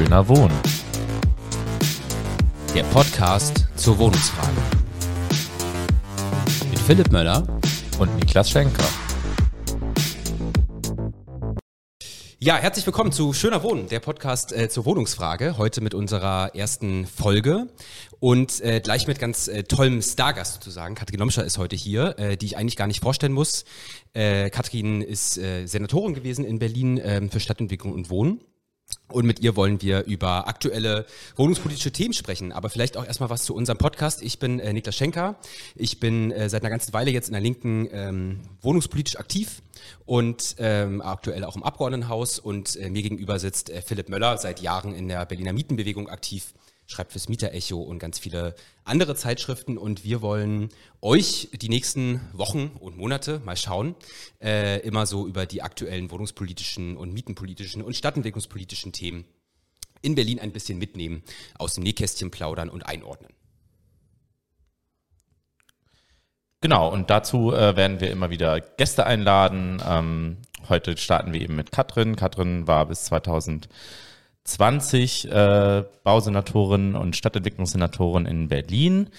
[0.00, 0.58] Schöner Wohnen.
[2.74, 4.56] Der Podcast zur Wohnungsfrage.
[6.70, 7.46] Mit Philipp Möller
[7.98, 8.82] und Niklas Schenker.
[12.38, 15.58] Ja, herzlich willkommen zu Schöner Wohnen, der Podcast äh, zur Wohnungsfrage.
[15.58, 17.66] Heute mit unserer ersten Folge
[18.20, 20.94] und äh, gleich mit ganz äh, tollem Stargast sozusagen.
[20.94, 23.66] Katrin Lomscher ist heute hier, äh, die ich eigentlich gar nicht vorstellen muss.
[24.14, 28.40] Äh, Katrin ist äh, Senatorin gewesen in Berlin äh, für Stadtentwicklung und Wohnen.
[29.08, 31.04] Und mit ihr wollen wir über aktuelle
[31.36, 32.52] wohnungspolitische Themen sprechen.
[32.52, 34.22] Aber vielleicht auch erstmal was zu unserem Podcast.
[34.22, 35.36] Ich bin äh, Niklas Schenker.
[35.74, 39.62] Ich bin äh, seit einer ganzen Weile jetzt in der Linken ähm, wohnungspolitisch aktiv
[40.06, 42.38] und ähm, aktuell auch im Abgeordnetenhaus.
[42.38, 46.54] Und äh, mir gegenüber sitzt äh, Philipp Möller, seit Jahren in der Berliner Mietenbewegung aktiv
[46.90, 48.54] schreibt fürs Mieterecho und ganz viele
[48.84, 49.78] andere Zeitschriften.
[49.78, 53.94] Und wir wollen euch die nächsten Wochen und Monate mal schauen,
[54.42, 59.24] äh, immer so über die aktuellen wohnungspolitischen und mietenpolitischen und stadtentwicklungspolitischen Themen
[60.02, 61.22] in Berlin ein bisschen mitnehmen,
[61.58, 63.32] aus dem Nähkästchen plaudern und einordnen.
[66.62, 69.80] Genau, und dazu äh, werden wir immer wieder Gäste einladen.
[69.86, 72.16] Ähm, heute starten wir eben mit Katrin.
[72.16, 73.68] Katrin war bis 2000
[74.44, 79.10] 20 äh, Bausenatoren und Stadtentwicklungssenatoren in Berlin.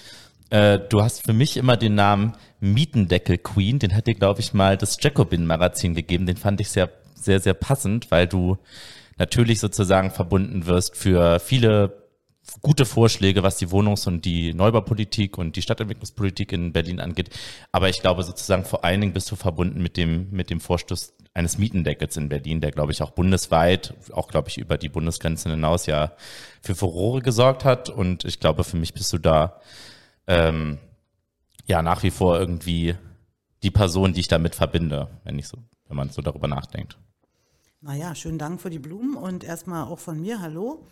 [0.50, 4.53] Äh, du hast für mich immer den Namen Mietendeckel Queen, den hat dir, glaube ich,
[4.53, 6.25] mal das Jacobin-Magazin gegeben.
[6.25, 8.58] Den fand ich sehr, sehr, sehr passend, weil du
[9.17, 12.02] natürlich sozusagen verbunden wirst für viele
[12.61, 17.30] gute Vorschläge, was die Wohnungs- und die Neubaupolitik und die Stadtentwicklungspolitik in Berlin angeht.
[17.72, 21.14] Aber ich glaube sozusagen vor allen Dingen bist du verbunden mit dem, mit dem Vorstoß
[21.33, 25.51] eines Mietendeckels in Berlin, der glaube ich auch bundesweit, auch glaube ich über die Bundesgrenzen
[25.51, 26.13] hinaus ja
[26.61, 27.89] für Furore gesorgt hat.
[27.89, 29.61] Und ich glaube, für mich bist du da
[30.27, 30.79] ähm,
[31.65, 32.95] ja nach wie vor irgendwie
[33.63, 36.97] die Person, die ich damit verbinde, wenn ich so, wenn man so darüber nachdenkt.
[37.79, 40.85] Naja, schönen Dank für die Blumen und erstmal auch von mir Hallo.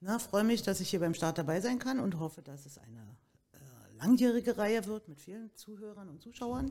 [0.00, 2.78] Na, freue mich, dass ich hier beim Start dabei sein kann und hoffe, dass es
[2.78, 3.16] eine
[3.52, 6.70] äh, langjährige Reihe wird mit vielen Zuhörern und Zuschauern.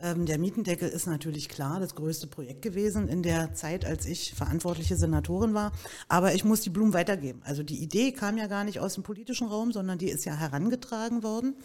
[0.00, 4.34] Ähm, der Mietendeckel ist natürlich klar das größte Projekt gewesen in der Zeit, als ich
[4.34, 5.72] verantwortliche Senatorin war.
[6.08, 7.42] Aber ich muss die Blumen weitergeben.
[7.44, 10.34] Also die Idee kam ja gar nicht aus dem politischen Raum, sondern die ist ja
[10.34, 11.56] herangetragen worden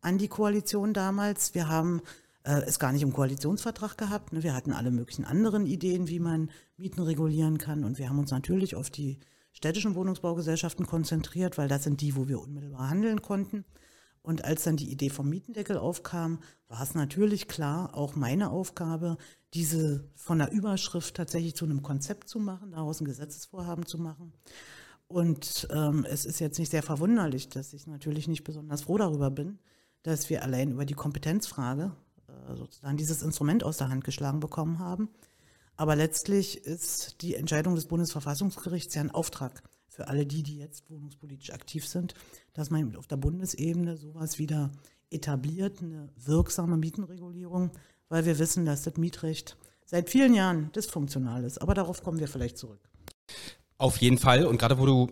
[0.00, 1.54] an die Koalition damals.
[1.54, 2.02] Wir haben
[2.42, 4.32] äh, es gar nicht im Koalitionsvertrag gehabt.
[4.32, 4.42] Ne?
[4.42, 7.84] Wir hatten alle möglichen anderen Ideen, wie man Mieten regulieren kann.
[7.84, 9.18] Und wir haben uns natürlich auf die
[9.52, 13.64] städtischen Wohnungsbaugesellschaften konzentriert, weil das sind die, wo wir unmittelbar handeln konnten.
[14.26, 19.18] Und als dann die Idee vom Mietendeckel aufkam, war es natürlich klar, auch meine Aufgabe,
[19.54, 24.32] diese von der Überschrift tatsächlich zu einem Konzept zu machen, daraus ein Gesetzesvorhaben zu machen.
[25.06, 29.30] Und ähm, es ist jetzt nicht sehr verwunderlich, dass ich natürlich nicht besonders froh darüber
[29.30, 29.60] bin,
[30.02, 31.92] dass wir allein über die Kompetenzfrage
[32.26, 35.08] äh, sozusagen dieses Instrument aus der Hand geschlagen bekommen haben.
[35.76, 39.62] Aber letztlich ist die Entscheidung des Bundesverfassungsgerichts ja ein Auftrag
[39.96, 42.14] für alle die, die jetzt wohnungspolitisch aktiv sind,
[42.52, 44.70] dass man auf der Bundesebene sowas wieder
[45.10, 47.70] etabliert, eine wirksame Mietenregulierung,
[48.10, 49.56] weil wir wissen, dass das Mietrecht
[49.86, 51.62] seit vielen Jahren dysfunktional ist.
[51.62, 52.80] Aber darauf kommen wir vielleicht zurück.
[53.78, 54.44] Auf jeden Fall.
[54.44, 55.08] Und gerade wo du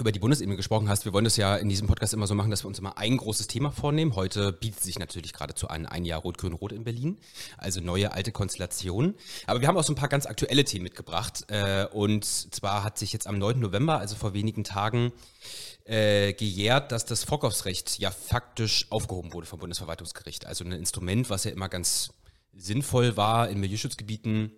[0.00, 2.50] über die Bundesebene gesprochen hast, wir wollen das ja in diesem Podcast immer so machen,
[2.50, 4.16] dass wir uns immer ein großes Thema vornehmen.
[4.16, 7.18] Heute bietet sich natürlich geradezu an ein Jahr Rot-Grün-Rot in Berlin,
[7.58, 9.14] also neue alte Konstellationen.
[9.46, 11.44] Aber wir haben auch so ein paar ganz aktuelle Themen mitgebracht.
[11.48, 13.60] Äh, und zwar hat sich jetzt am 9.
[13.60, 15.12] November, also vor wenigen Tagen,
[15.84, 20.46] äh, gejährt, dass das Vorkaufsrecht ja faktisch aufgehoben wurde vom Bundesverwaltungsgericht.
[20.46, 22.10] Also ein Instrument, was ja immer ganz
[22.54, 24.52] sinnvoll war in Milieuschutzgebieten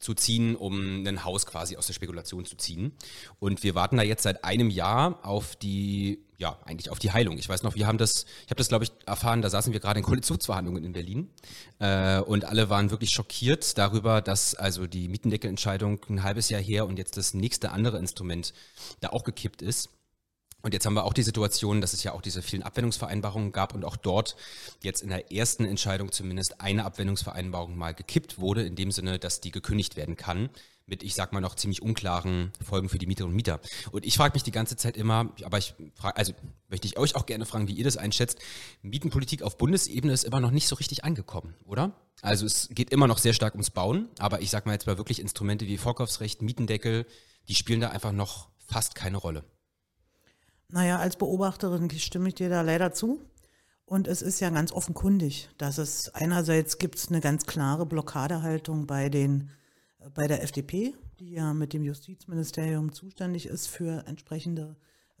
[0.00, 2.92] zu ziehen, um ein Haus quasi aus der Spekulation zu ziehen.
[3.38, 7.38] Und wir warten da jetzt seit einem Jahr auf die, ja, eigentlich auf die Heilung.
[7.38, 9.80] Ich weiß noch, wir haben das, ich habe das, glaube ich, erfahren, da saßen wir
[9.80, 11.30] gerade in Koalitionsverhandlungen in Berlin
[11.78, 16.86] äh, und alle waren wirklich schockiert darüber, dass also die Mietendeckelentscheidung ein halbes Jahr her
[16.86, 18.52] und jetzt das nächste andere Instrument
[19.00, 19.90] da auch gekippt ist.
[20.64, 23.74] Und jetzt haben wir auch die Situation, dass es ja auch diese vielen Abwendungsvereinbarungen gab
[23.74, 24.34] und auch dort
[24.82, 29.42] jetzt in der ersten Entscheidung zumindest eine Abwendungsvereinbarung mal gekippt wurde, in dem Sinne, dass
[29.42, 30.48] die gekündigt werden kann
[30.86, 33.60] mit, ich sag mal, noch ziemlich unklaren Folgen für die Mieterinnen und Mieter.
[33.92, 36.32] Und ich frage mich die ganze Zeit immer, aber ich frage, also
[36.70, 38.38] möchte ich euch auch gerne fragen, wie ihr das einschätzt.
[38.80, 41.92] Mietenpolitik auf Bundesebene ist immer noch nicht so richtig angekommen, oder?
[42.22, 44.96] Also es geht immer noch sehr stark ums Bauen, aber ich sag mal jetzt mal
[44.96, 47.04] wirklich Instrumente wie Vorkaufsrecht, Mietendeckel,
[47.48, 49.44] die spielen da einfach noch fast keine Rolle.
[50.68, 53.20] Naja, als Beobachterin stimme ich dir da leider zu.
[53.86, 58.86] Und es ist ja ganz offenkundig, dass es einerseits gibt es eine ganz klare Blockadehaltung
[58.86, 59.50] bei den
[60.14, 64.76] bei der FDP, die ja mit dem Justizministerium zuständig ist für entsprechende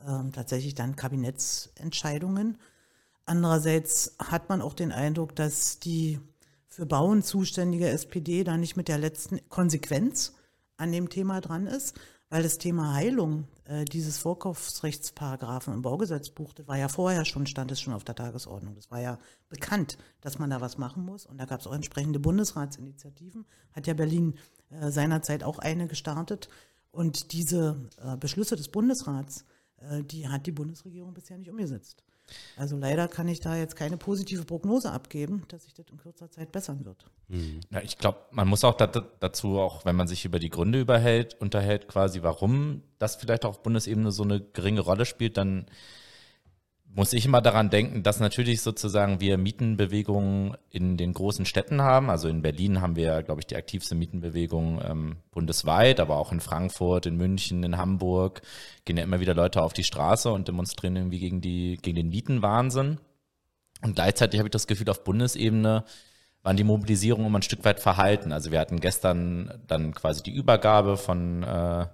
[0.06, 2.58] ähm, tatsächlich dann Kabinettsentscheidungen.
[3.24, 6.20] Andererseits hat man auch den Eindruck, dass die
[6.68, 10.34] für Bauen zuständige SPD da nicht mit der letzten Konsequenz
[10.76, 11.94] an dem Thema dran ist
[12.34, 17.72] weil das Thema Heilung äh, dieses Vorkaufsrechtsparagraphen im Baugesetzbuch, das war ja vorher schon, stand
[17.72, 18.74] es schon auf der Tagesordnung.
[18.74, 19.18] Das war ja
[19.48, 21.24] bekannt, dass man da was machen muss.
[21.24, 23.46] Und da gab es auch entsprechende Bundesratsinitiativen.
[23.72, 24.34] Hat ja Berlin
[24.70, 26.48] äh, seinerzeit auch eine gestartet.
[26.90, 29.44] Und diese äh, Beschlüsse des Bundesrats,
[29.78, 32.04] äh, die hat die Bundesregierung bisher nicht umgesetzt.
[32.56, 36.30] Also leider kann ich da jetzt keine positive Prognose abgeben, dass sich das in kürzer
[36.30, 37.04] Zeit bessern wird.
[37.28, 37.60] Mhm.
[37.70, 41.34] Ja, ich glaube, man muss auch dazu, auch wenn man sich über die Gründe überhält,
[41.40, 45.66] unterhält, quasi, warum das vielleicht auch auf Bundesebene so eine geringe Rolle spielt, dann
[46.96, 52.08] muss ich immer daran denken, dass natürlich sozusagen wir Mietenbewegungen in den großen Städten haben.
[52.08, 56.40] Also in Berlin haben wir, glaube ich, die aktivste Mietenbewegung ähm, bundesweit, aber auch in
[56.40, 58.42] Frankfurt, in München, in Hamburg
[58.84, 62.10] gehen ja immer wieder Leute auf die Straße und demonstrieren irgendwie gegen, die, gegen den
[62.10, 63.00] Mietenwahnsinn.
[63.82, 65.84] Und gleichzeitig habe ich das Gefühl, auf Bundesebene
[66.44, 68.30] waren die Mobilisierungen immer ein Stück weit verhalten.
[68.30, 71.86] Also wir hatten gestern dann quasi die Übergabe von, äh,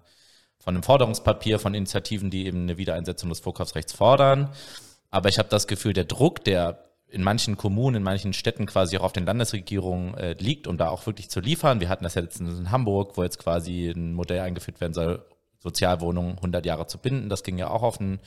[0.58, 4.50] von einem Forderungspapier von Initiativen, die eben eine Wiedereinsetzung des Vorkaufsrechts fordern.
[5.10, 8.96] Aber ich habe das Gefühl, der Druck, der in manchen Kommunen, in manchen Städten quasi
[8.96, 11.80] auch auf den Landesregierungen äh, liegt, um da auch wirklich zu liefern.
[11.80, 15.24] Wir hatten das ja letztens in Hamburg, wo jetzt quasi ein Modell eingeführt werden soll,
[15.58, 17.28] Sozialwohnungen 100 Jahre zu binden.
[17.28, 18.20] Das ging ja auch auf einen,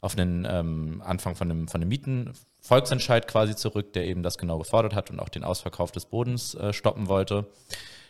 [0.00, 4.58] auf einen ähm, Anfang von einem, von einem Mietenvolksentscheid quasi zurück, der eben das genau
[4.58, 7.46] gefordert hat und auch den Ausverkauf des Bodens äh, stoppen wollte.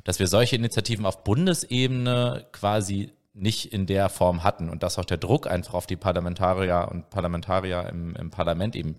[0.05, 5.05] Dass wir solche Initiativen auf Bundesebene quasi nicht in der Form hatten und dass auch
[5.05, 8.97] der Druck einfach auf die Parlamentarier und Parlamentarier im, im Parlament eben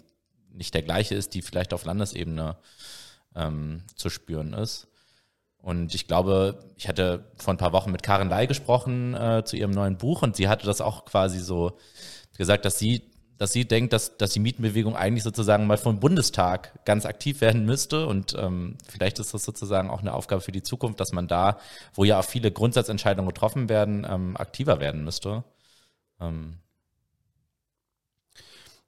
[0.52, 2.56] nicht der gleiche ist, die vielleicht auf Landesebene
[3.36, 4.88] ähm, zu spüren ist.
[5.58, 9.58] Und ich glaube, ich hatte vor ein paar Wochen mit Karin Ley gesprochen äh, zu
[9.58, 11.78] ihrem neuen Buch und sie hatte das auch quasi so
[12.38, 16.84] gesagt, dass sie dass sie denkt, dass, dass die Mietenbewegung eigentlich sozusagen mal vom Bundestag
[16.86, 18.08] ganz aktiv werden müsste.
[18.08, 21.60] Und ähm, vielleicht ist das sozusagen auch eine Aufgabe für die Zukunft, dass man da,
[21.94, 25.44] wo ja auch viele Grundsatzentscheidungen getroffen werden, ähm, aktiver werden müsste.
[26.20, 26.58] Ähm,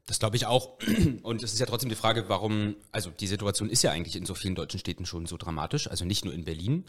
[0.10, 0.80] das glaube ich auch.
[1.22, 4.26] Und es ist ja trotzdem die Frage, warum, also die Situation ist ja eigentlich in
[4.26, 6.86] so vielen deutschen Städten schon so dramatisch, also nicht nur in Berlin.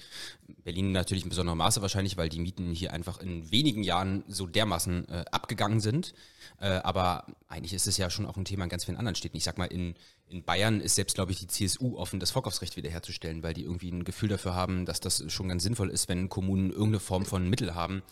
[0.65, 4.47] Berlin natürlich in besonderem Maße wahrscheinlich, weil die Mieten hier einfach in wenigen Jahren so
[4.47, 6.15] dermaßen äh, abgegangen sind.
[6.61, 9.37] Äh, aber eigentlich ist es ja schon auch ein Thema in ganz vielen anderen Städten.
[9.37, 9.95] Ich sag mal, in,
[10.29, 13.91] in Bayern ist selbst, glaube ich, die CSU offen, das Vorkaufsrecht wiederherzustellen, weil die irgendwie
[13.91, 17.51] ein Gefühl dafür haben, dass das schon ganz sinnvoll ist, wenn Kommunen irgendeine Form von
[17.51, 18.03] Mittel haben,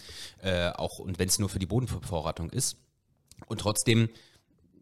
[0.43, 2.77] äh, auch und wenn es nur für die Bodenvorratung ist.
[3.47, 4.11] Und trotzdem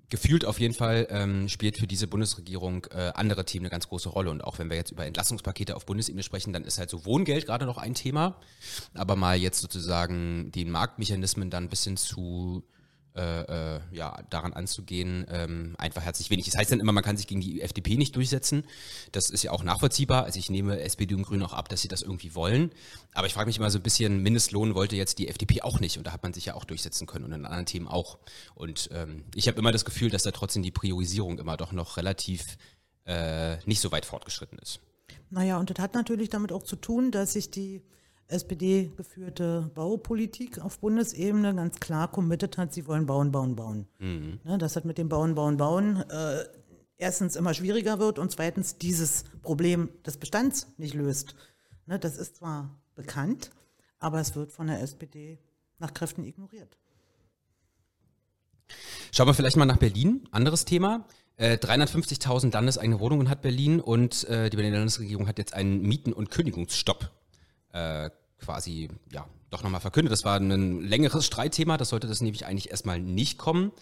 [0.08, 4.08] gefühlt auf jeden Fall ähm, spielt für diese Bundesregierung äh, andere Themen eine ganz große
[4.08, 4.30] Rolle.
[4.30, 7.46] Und auch wenn wir jetzt über Entlassungspakete auf Bundesebene sprechen, dann ist halt so Wohngeld
[7.46, 8.40] gerade noch ein Thema.
[8.94, 12.62] Aber mal jetzt sozusagen den Marktmechanismen dann ein bisschen zu
[13.16, 16.44] äh, äh, ja, daran anzugehen, ähm, einfach herzlich wenig.
[16.44, 18.64] Das heißt dann immer, man kann sich gegen die FDP nicht durchsetzen.
[19.12, 20.24] Das ist ja auch nachvollziehbar.
[20.24, 22.70] Also ich nehme SPD und Grüne auch ab, dass sie das irgendwie wollen.
[23.14, 25.96] Aber ich frage mich immer so ein bisschen, Mindestlohn wollte jetzt die FDP auch nicht.
[25.96, 28.18] Und da hat man sich ja auch durchsetzen können und in anderen Themen auch.
[28.54, 31.96] Und ähm, ich habe immer das Gefühl, dass da trotzdem die Priorisierung immer doch noch
[31.96, 32.58] relativ
[33.06, 34.80] äh, nicht so weit fortgeschritten ist.
[35.30, 37.82] Naja, und das hat natürlich damit auch zu tun, dass sich die
[38.28, 43.86] SPD geführte Baupolitik auf Bundesebene ganz klar committed hat, sie wollen bauen, bauen, bauen.
[43.98, 44.40] Mhm.
[44.44, 46.44] Ne, das hat mit dem Bauen, Bauen, Bauen äh,
[46.96, 51.36] erstens immer schwieriger wird und zweitens dieses Problem des Bestands nicht löst.
[51.86, 53.50] Ne, das ist zwar bekannt,
[53.98, 55.38] aber es wird von der SPD
[55.78, 56.76] nach Kräften ignoriert.
[59.12, 60.26] Schauen wir vielleicht mal nach Berlin.
[60.32, 61.06] Anderes Thema.
[61.36, 66.12] Äh, 350.000 landeseigene Wohnungen hat Berlin und äh, die Berliner Landesregierung hat jetzt einen Mieten-
[66.12, 67.10] und Kündigungsstopp
[67.76, 70.12] äh, quasi, ja, doch nochmal verkündet.
[70.12, 73.72] Das war ein längeres Streitthema, das sollte das nämlich eigentlich erstmal nicht kommen.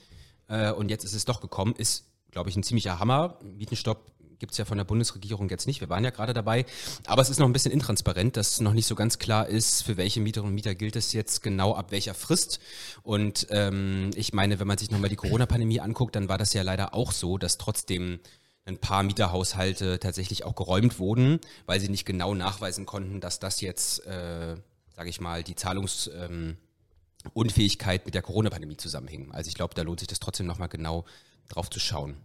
[0.48, 3.38] Äh, und jetzt ist es doch gekommen, ist, glaube ich, ein ziemlicher Hammer.
[3.42, 5.80] Mietenstopp gibt es ja von der Bundesregierung jetzt nicht.
[5.80, 6.66] Wir waren ja gerade dabei.
[7.06, 9.96] Aber es ist noch ein bisschen intransparent, dass noch nicht so ganz klar ist, für
[9.96, 12.60] welche Mieterinnen und Mieter gilt es jetzt genau ab welcher Frist.
[13.02, 16.62] Und ähm, ich meine, wenn man sich nochmal die Corona-Pandemie anguckt, dann war das ja
[16.62, 18.20] leider auch so, dass trotzdem
[18.66, 23.60] ein paar Mieterhaushalte tatsächlich auch geräumt wurden, weil sie nicht genau nachweisen konnten, dass das
[23.60, 24.56] jetzt, äh,
[24.94, 29.32] sage ich mal, die Zahlungsunfähigkeit ähm, mit der Corona-Pandemie zusammenhing.
[29.32, 31.04] Also ich glaube, da lohnt sich das trotzdem nochmal genau
[31.48, 32.16] drauf zu schauen.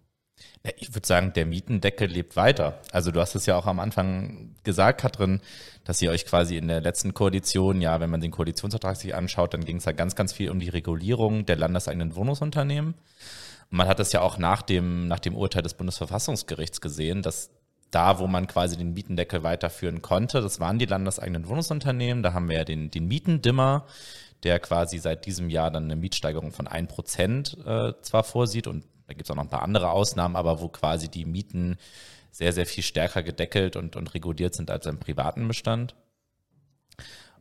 [0.78, 2.80] Ich würde sagen, der Mietendeckel lebt weiter.
[2.94, 5.42] Also du hast es ja auch am Anfang gesagt, Katrin,
[5.84, 9.54] dass ihr euch quasi in der letzten Koalition, ja, wenn man den Koalitionsvertrag sich anschaut,
[9.54, 12.94] dann ging es da ganz, ganz viel um die Regulierung der landeseigenen Wohnungsunternehmen.
[13.72, 17.52] Und man hat das ja auch nach dem, nach dem Urteil des Bundesverfassungsgerichts gesehen, dass
[17.92, 22.24] da, wo man quasi den Mietendeckel weiterführen konnte, das waren die landeseigenen Wohnungsunternehmen.
[22.24, 23.86] Da haben wir ja den, den Mietendimmer,
[24.44, 28.86] der quasi seit diesem Jahr dann eine Mietsteigerung von ein Prozent äh, zwar vorsieht und
[29.08, 31.78] da gibt es auch noch ein paar andere Ausnahmen, aber wo quasi die Mieten
[32.32, 35.96] sehr, sehr viel stärker gedeckelt und, und reguliert sind als im privaten Bestand.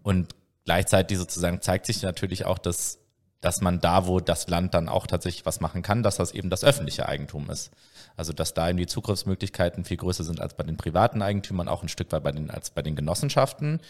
[0.02, 3.00] Und gleichzeitig sozusagen zeigt sich natürlich auch, dass,
[3.40, 6.50] dass man da, wo das Land dann auch tatsächlich was machen kann, dass das eben
[6.50, 7.70] das öffentliche Eigentum ist.
[8.16, 11.82] Also dass da eben die Zugriffsmöglichkeiten viel größer sind als bei den privaten Eigentümern, auch
[11.82, 13.80] ein Stück weit bei den, als bei den Genossenschaften,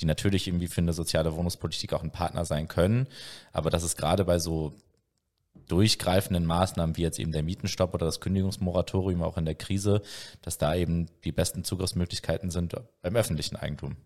[0.00, 3.08] die natürlich irgendwie für eine soziale Wohnungspolitik auch ein Partner sein können.
[3.52, 4.74] Aber dass es gerade bei so
[5.68, 10.02] durchgreifenden Maßnahmen wie jetzt eben der Mietenstopp oder das Kündigungsmoratorium auch in der Krise,
[10.42, 13.96] dass da eben die besten Zugriffsmöglichkeiten sind beim öffentlichen Eigentum.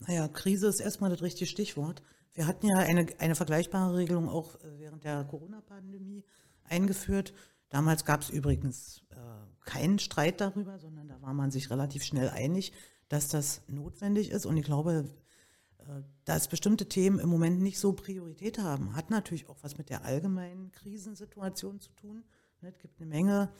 [0.00, 2.02] Naja, Krise ist erstmal das richtige Stichwort.
[2.38, 6.22] Wir hatten ja eine, eine vergleichbare Regelung auch äh, während der Corona-Pandemie
[6.62, 7.34] eingeführt.
[7.68, 9.16] Damals gab es übrigens äh,
[9.64, 12.72] keinen Streit darüber, sondern da war man sich relativ schnell einig,
[13.08, 14.46] dass das notwendig ist.
[14.46, 15.10] Und ich glaube,
[15.78, 15.82] äh,
[16.26, 20.04] dass bestimmte Themen im Moment nicht so Priorität haben, hat natürlich auch was mit der
[20.04, 22.22] allgemeinen Krisensituation zu tun.
[22.60, 23.50] Ne, es gibt eine Menge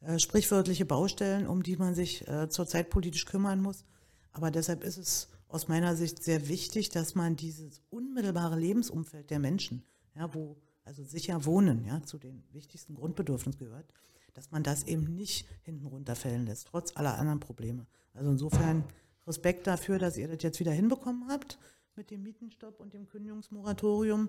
[0.00, 3.86] äh, sprichwörtliche Baustellen, um die man sich äh, zurzeit politisch kümmern muss.
[4.32, 9.38] Aber deshalb ist es aus meiner Sicht sehr wichtig, dass man dieses unmittelbare Lebensumfeld der
[9.38, 9.84] Menschen,
[10.14, 13.92] ja, wo also sicher Wohnen ja, zu den wichtigsten Grundbedürfnissen gehört,
[14.34, 17.86] dass man das eben nicht hinten runterfällen lässt, trotz aller anderen Probleme.
[18.14, 18.84] Also insofern
[19.26, 21.58] Respekt dafür, dass ihr das jetzt wieder hinbekommen habt
[21.96, 24.28] mit dem Mietenstopp und dem Kündigungsmoratorium.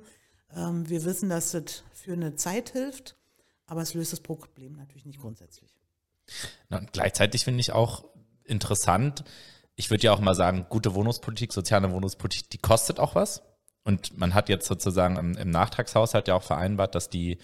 [0.55, 3.17] Ähm, wir wissen, dass das für eine Zeit hilft,
[3.65, 5.77] aber es löst das Problem natürlich nicht grundsätzlich.
[6.69, 8.05] Na, und gleichzeitig finde ich auch
[8.45, 9.23] interessant,
[9.77, 13.43] ich würde ja auch mal sagen, gute Wohnungspolitik, soziale Wohnungspolitik, die kostet auch was.
[13.83, 17.37] Und man hat jetzt sozusagen im, im, Nachtragshaushalt ja auch vereinbart, dass die,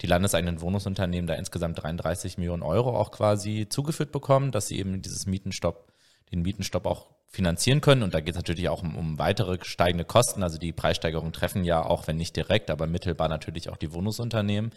[0.00, 5.02] die landeseigenen Wohnungsunternehmen da insgesamt 33 Millionen Euro auch quasi zugeführt bekommen, dass sie eben
[5.02, 5.92] dieses Mietenstopp,
[6.32, 8.02] den Mietenstopp auch finanzieren können.
[8.02, 10.42] Und da geht es natürlich auch um, um weitere steigende Kosten.
[10.42, 14.70] Also die Preissteigerungen treffen ja auch, wenn nicht direkt, aber mittelbar natürlich auch die Wohnungsunternehmen.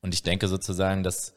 [0.00, 1.34] Und ich denke sozusagen, dass,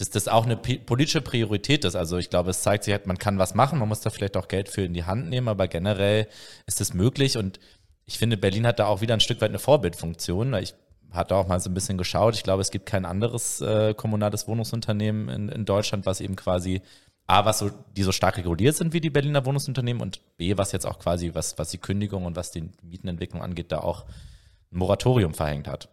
[0.00, 1.94] dass das auch eine politische Priorität ist.
[1.94, 4.38] Also ich glaube, es zeigt sich halt, man kann was machen, man muss da vielleicht
[4.38, 6.26] auch Geld für in die Hand nehmen, aber generell
[6.66, 7.36] ist es möglich.
[7.36, 7.60] Und
[8.06, 10.54] ich finde, Berlin hat da auch wieder ein Stück weit eine Vorbildfunktion.
[10.54, 10.74] Ich
[11.10, 12.34] hatte auch mal so ein bisschen geschaut.
[12.34, 16.80] Ich glaube, es gibt kein anderes äh, kommunales Wohnungsunternehmen in, in Deutschland, was eben quasi
[17.26, 20.72] A, was so, die so stark reguliert sind wie die Berliner Wohnungsunternehmen und B, was
[20.72, 24.06] jetzt auch quasi, was, was die Kündigung und was die Mietenentwicklung angeht, da auch
[24.72, 25.90] ein Moratorium verhängt hat.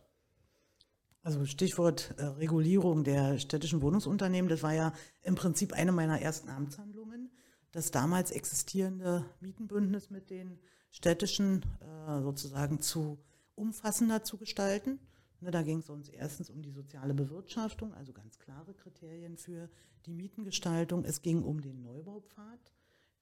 [1.27, 4.93] Also Stichwort äh, Regulierung der städtischen Wohnungsunternehmen, das war ja
[5.23, 7.29] im Prinzip eine meiner ersten Amtshandlungen,
[7.73, 10.57] das damals existierende Mietenbündnis mit den
[10.89, 13.17] städtischen äh, sozusagen zu
[13.55, 15.01] umfassender zu gestalten.
[15.41, 19.69] Ne, da ging es uns erstens um die soziale Bewirtschaftung, also ganz klare Kriterien für
[20.05, 21.03] die Mietengestaltung.
[21.03, 22.73] Es ging um den Neubaupfad,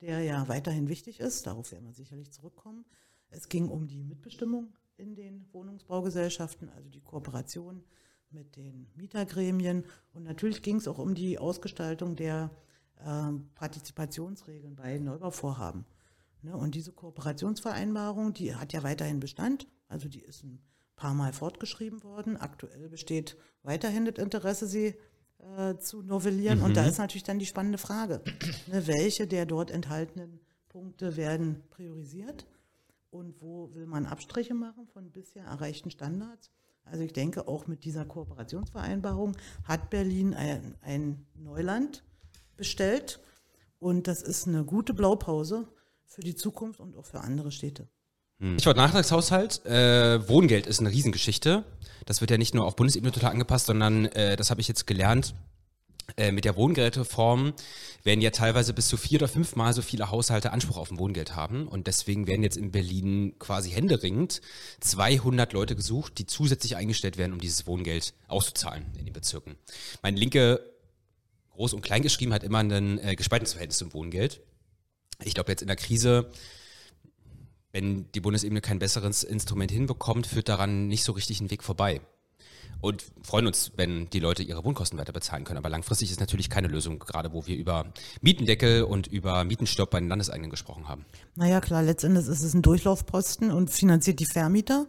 [0.01, 2.85] der ja weiterhin wichtig ist, darauf werden wir sicherlich zurückkommen.
[3.29, 7.83] Es ging um die Mitbestimmung in den Wohnungsbaugesellschaften, also die Kooperation
[8.29, 9.85] mit den Mietergremien.
[10.13, 12.51] Und natürlich ging es auch um die Ausgestaltung der
[12.97, 15.85] äh, Partizipationsregeln bei Neubauvorhaben.
[16.41, 20.61] Ne, und diese Kooperationsvereinbarung, die hat ja weiterhin Bestand, also die ist ein
[20.95, 22.37] paar Mal fortgeschrieben worden.
[22.37, 24.95] Aktuell besteht weiterhin das Interesse, sie
[25.57, 26.59] äh, zu novellieren.
[26.59, 26.65] Mhm.
[26.65, 26.89] Und da mhm.
[26.89, 28.21] ist natürlich dann die spannende Frage,
[28.67, 30.39] ne, welche der dort enthaltenen
[30.69, 32.45] Punkte werden priorisiert
[33.15, 36.51] und wo will man Abstriche machen von bisher erreichten Standards.
[36.83, 42.03] Also ich denke, auch mit dieser Kooperationsvereinbarung hat Berlin ein, ein Neuland
[42.57, 43.19] bestellt
[43.79, 45.67] und das ist eine gute Blaupause
[46.05, 47.87] für die Zukunft und auch für andere Städte.
[48.39, 48.57] Hm.
[48.57, 49.65] Ich wollte Nachtragshaushalt.
[49.65, 51.63] Äh, Wohngeld ist eine Riesengeschichte.
[52.05, 54.85] Das wird ja nicht nur auf Bundesebene total angepasst, sondern äh, das habe ich jetzt
[54.85, 55.33] gelernt.
[56.17, 57.53] Äh, mit der Wohngeldreform
[58.03, 61.35] werden ja teilweise bis zu vier oder fünfmal so viele Haushalte Anspruch auf ein Wohngeld
[61.35, 61.67] haben.
[61.67, 64.41] Und deswegen werden jetzt in Berlin quasi händeringend
[64.79, 69.57] 200 Leute gesucht, die zusätzlich eingestellt werden, um dieses Wohngeld auszuzahlen in den Bezirken.
[70.01, 70.61] Meine Linke,
[71.51, 74.41] groß und klein geschrieben, hat immer ein äh, gespaltenes Verhältnis zum Wohngeld.
[75.23, 76.31] Ich glaube, jetzt in der Krise
[77.75, 81.99] wenn die Bundesebene kein besseres Instrument hinbekommt, führt daran nicht so richtig ein Weg vorbei.
[82.85, 85.57] Und freuen uns, wenn die Leute ihre Wohnkosten weiter bezahlen können.
[85.57, 87.87] Aber langfristig ist natürlich keine Lösung, gerade wo wir über
[88.21, 91.03] Mietendeckel und über Mietenstopp bei den Landeseigenen gesprochen haben.
[91.33, 94.85] Naja, klar, letztendlich ist es ein Durchlaufposten und finanziert die Vermieter,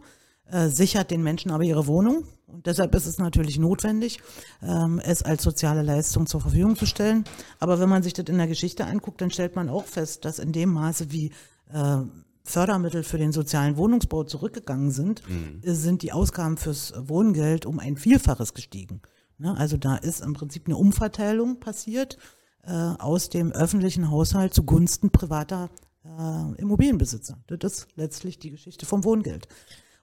[0.51, 2.25] äh, sichert den Menschen aber ihre Wohnung.
[2.45, 4.19] Und deshalb ist es natürlich notwendig,
[4.61, 7.23] ähm, es als soziale Leistung zur Verfügung zu stellen.
[7.59, 10.37] Aber wenn man sich das in der Geschichte anguckt, dann stellt man auch fest, dass
[10.37, 11.31] in dem Maße, wie
[11.73, 12.01] äh,
[12.47, 15.59] Fördermittel für den sozialen Wohnungsbau zurückgegangen sind, mhm.
[15.63, 19.01] sind die Ausgaben fürs Wohngeld um ein Vielfaches gestiegen.
[19.37, 19.55] Ne?
[19.57, 22.17] Also da ist im Prinzip eine Umverteilung passiert
[22.63, 25.69] äh, aus dem öffentlichen Haushalt zugunsten privater
[26.05, 27.37] äh, Immobilienbesitzer.
[27.47, 29.47] Das ist letztlich die Geschichte vom Wohngeld.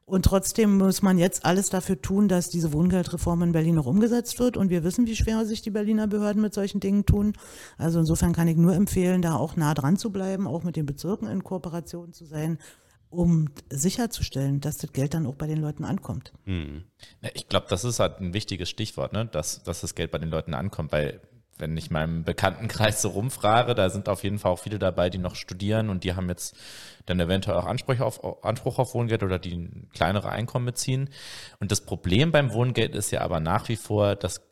[0.07, 4.39] Und trotzdem muss man jetzt alles dafür tun, dass diese Wohngeldreform in Berlin noch umgesetzt
[4.39, 4.57] wird.
[4.57, 7.33] Und wir wissen, wie schwer sich die Berliner Behörden mit solchen Dingen tun.
[7.79, 10.85] Also insofern kann ich nur empfehlen, da auch nah dran zu bleiben, auch mit den
[10.85, 12.59] Bezirken in Kooperation zu sein
[13.15, 16.33] um sicherzustellen, dass das Geld dann auch bei den Leuten ankommt.
[16.45, 16.85] Hm.
[17.35, 19.27] Ich glaube, das ist halt ein wichtiges Stichwort, ne?
[19.27, 21.21] dass, dass das Geld bei den Leuten ankommt, weil
[21.59, 25.19] wenn ich meinem Bekanntenkreis so rumfrage, da sind auf jeden Fall auch viele dabei, die
[25.19, 26.57] noch studieren und die haben jetzt
[27.07, 31.11] dann eventuell auch Anspruch auf, Anspruch auf Wohngeld oder die kleinere Einkommen beziehen.
[31.61, 34.43] Und das Problem beim Wohngeld ist ja aber nach wie vor das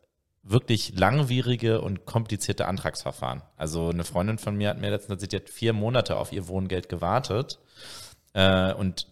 [0.43, 3.43] wirklich langwierige und komplizierte Antragsverfahren.
[3.57, 6.89] Also eine Freundin von mir hat mir letztens sie hat vier Monate auf ihr Wohngeld
[6.89, 7.59] gewartet.
[8.35, 9.07] Äh, und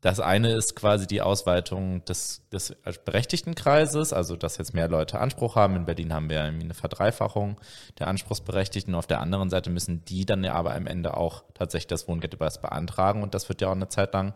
[0.00, 5.18] das eine ist quasi die Ausweitung des, des berechtigten Kreises, also dass jetzt mehr Leute
[5.18, 5.74] Anspruch haben.
[5.74, 7.60] In Berlin haben wir eine Verdreifachung
[7.98, 8.94] der Anspruchsberechtigten.
[8.94, 12.38] Auf der anderen Seite müssen die dann ja aber am Ende auch tatsächlich das Wohngeld
[12.38, 14.34] beantragen und das wird ja auch eine Zeit lang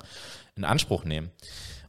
[0.56, 1.30] in Anspruch nehmen.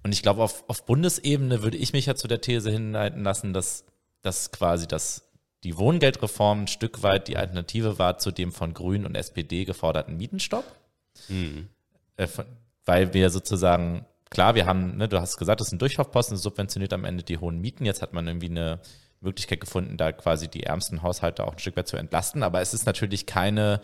[0.04, 3.54] Und ich glaube, auf, auf Bundesebene würde ich mich ja zu der These hinleiten lassen,
[3.54, 3.86] dass,
[4.22, 5.32] dass quasi das,
[5.64, 10.18] die Wohngeldreform ein Stück weit die Alternative war zu dem von Grünen und SPD geforderten
[10.18, 10.66] Mietenstopp.
[11.30, 11.70] Mhm.
[12.18, 12.28] Äh,
[12.86, 16.94] weil wir sozusagen, klar, wir haben, ne, du hast gesagt, das ist ein Durchlaufposten, subventioniert
[16.94, 17.86] am Ende die hohen Mieten.
[17.86, 18.80] Jetzt hat man irgendwie eine
[19.22, 22.44] Möglichkeit gefunden, da quasi die ärmsten Haushalte auch ein Stück weit zu entlasten.
[22.44, 23.82] Aber es ist natürlich keine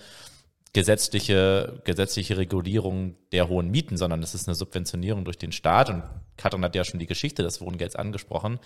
[0.73, 5.89] gesetzliche, gesetzliche Regulierung der hohen Mieten, sondern es ist eine Subventionierung durch den Staat.
[5.89, 6.03] Und
[6.37, 8.59] Katrin hat ja schon die Geschichte des Wohngelds angesprochen.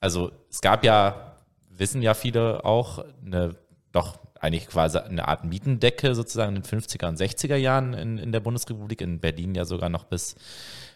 [0.00, 1.36] Also es gab ja,
[1.68, 3.56] wissen ja viele auch, eine
[3.92, 8.32] doch eigentlich quasi eine Art Mietendecke sozusagen in den 50er und 60er Jahren in, in
[8.32, 10.34] der Bundesrepublik, in Berlin ja sogar noch bis,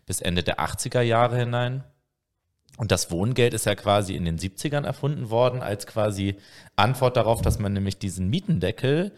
[0.07, 1.85] bis Ende der 80er Jahre hinein.
[2.77, 6.37] Und das Wohngeld ist ja quasi in den 70ern erfunden worden als quasi
[6.75, 9.13] Antwort darauf, dass man nämlich diesen Mietendeckel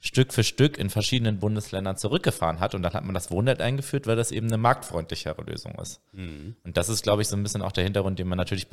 [0.00, 2.74] Stück für Stück in verschiedenen Bundesländern zurückgefahren hat.
[2.74, 6.00] Und dann hat man das Wohngeld eingeführt, weil das eben eine marktfreundlichere Lösung ist.
[6.12, 6.56] Mhm.
[6.64, 8.66] Und das ist, glaube ich, so ein bisschen auch der Hintergrund, den man natürlich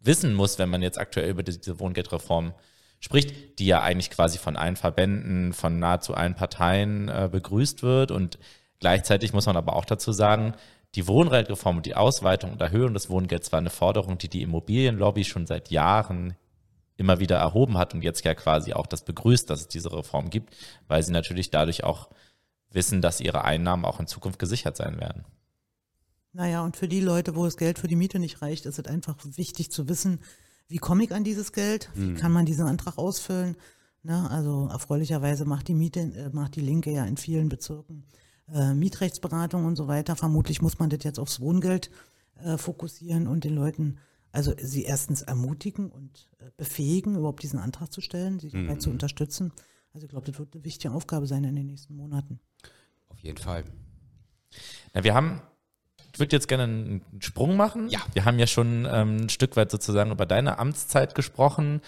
[0.00, 2.54] wissen muss, wenn man jetzt aktuell über diese Wohngeldreform
[3.00, 8.10] spricht, die ja eigentlich quasi von allen Verbänden, von nahezu allen Parteien äh, begrüßt wird.
[8.10, 8.38] Und
[8.80, 10.54] gleichzeitig muss man aber auch dazu sagen,
[10.94, 15.24] die Wohnrechtreform und die Ausweitung und Erhöhung des Wohngelds war eine Forderung, die die Immobilienlobby
[15.24, 16.34] schon seit Jahren
[16.96, 20.30] immer wieder erhoben hat und jetzt ja quasi auch das begrüßt, dass es diese Reform
[20.30, 20.56] gibt,
[20.88, 22.08] weil sie natürlich dadurch auch
[22.70, 25.24] wissen, dass ihre Einnahmen auch in Zukunft gesichert sein werden.
[26.32, 28.86] Naja, und für die Leute, wo das Geld für die Miete nicht reicht, ist es
[28.86, 30.20] einfach wichtig zu wissen,
[30.68, 31.90] wie komme ich an dieses Geld?
[31.94, 32.16] Wie hm.
[32.16, 33.56] kann man diesen Antrag ausfüllen?
[34.02, 34.30] Ne?
[34.30, 38.04] Also erfreulicherweise macht die Miete, äh, macht die Linke ja in vielen Bezirken
[38.52, 40.16] äh, Mietrechtsberatung und so weiter.
[40.16, 41.90] Vermutlich muss man das jetzt aufs Wohngeld
[42.42, 43.98] äh, fokussieren und den Leuten,
[44.32, 48.80] also sie erstens ermutigen und äh, befähigen, überhaupt diesen Antrag zu stellen, sie dabei mhm.
[48.80, 49.52] zu unterstützen.
[49.92, 52.40] Also ich glaube, das wird eine wichtige Aufgabe sein in den nächsten Monaten.
[53.08, 53.64] Auf jeden Fall.
[54.94, 55.42] Na, wir haben
[56.18, 57.88] ich würde jetzt gerne einen Sprung machen.
[57.90, 58.00] Ja.
[58.12, 61.80] Wir haben ja schon ähm, ein Stück weit sozusagen über deine Amtszeit gesprochen.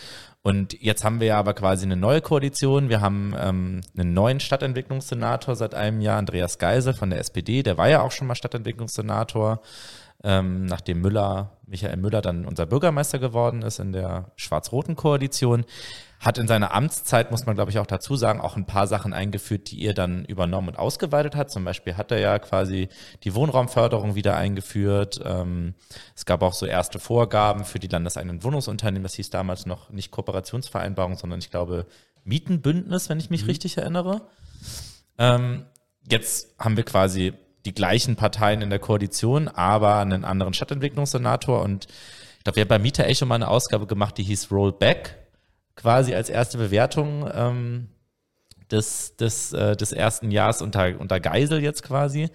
[0.43, 2.88] Und jetzt haben wir ja aber quasi eine neue Koalition.
[2.88, 7.64] Wir haben ähm, einen neuen Stadtentwicklungssenator seit einem Jahr, Andreas Geisel von der SPD.
[7.64, 9.62] Der war ja auch schon mal Stadtentwicklungssenator
[10.23, 15.64] ähm, nachdem Müller, Michael Müller dann unser Bürgermeister geworden ist in der schwarz-roten Koalition,
[16.20, 19.14] hat in seiner Amtszeit, muss man glaube ich auch dazu sagen, auch ein paar Sachen
[19.14, 21.50] eingeführt, die ihr dann übernommen und ausgeweitet hat.
[21.50, 22.90] Zum Beispiel hat er ja quasi
[23.24, 25.18] die Wohnraumförderung wieder eingeführt.
[25.24, 25.74] Ähm,
[26.14, 29.02] es gab auch so erste Vorgaben für die landeseigenen Wohnungsunternehmen.
[29.02, 31.87] Das hieß damals noch nicht Kooperationsvereinbarung, sondern ich glaube
[32.22, 33.48] Mietenbündnis, wenn ich mich mhm.
[33.48, 34.20] richtig erinnere.
[35.16, 35.64] Ähm,
[36.09, 37.33] jetzt haben wir quasi
[37.64, 41.62] die gleichen Parteien in der Koalition, aber einen anderen Stadtentwicklungssenator.
[41.62, 41.87] Und
[42.38, 45.16] ich glaube, wir haben bei Mieter schon mal eine Ausgabe gemacht, die hieß Rollback,
[45.76, 47.88] quasi als erste Bewertung ähm,
[48.70, 52.28] des, des, äh, des ersten Jahres unter, unter Geisel jetzt quasi.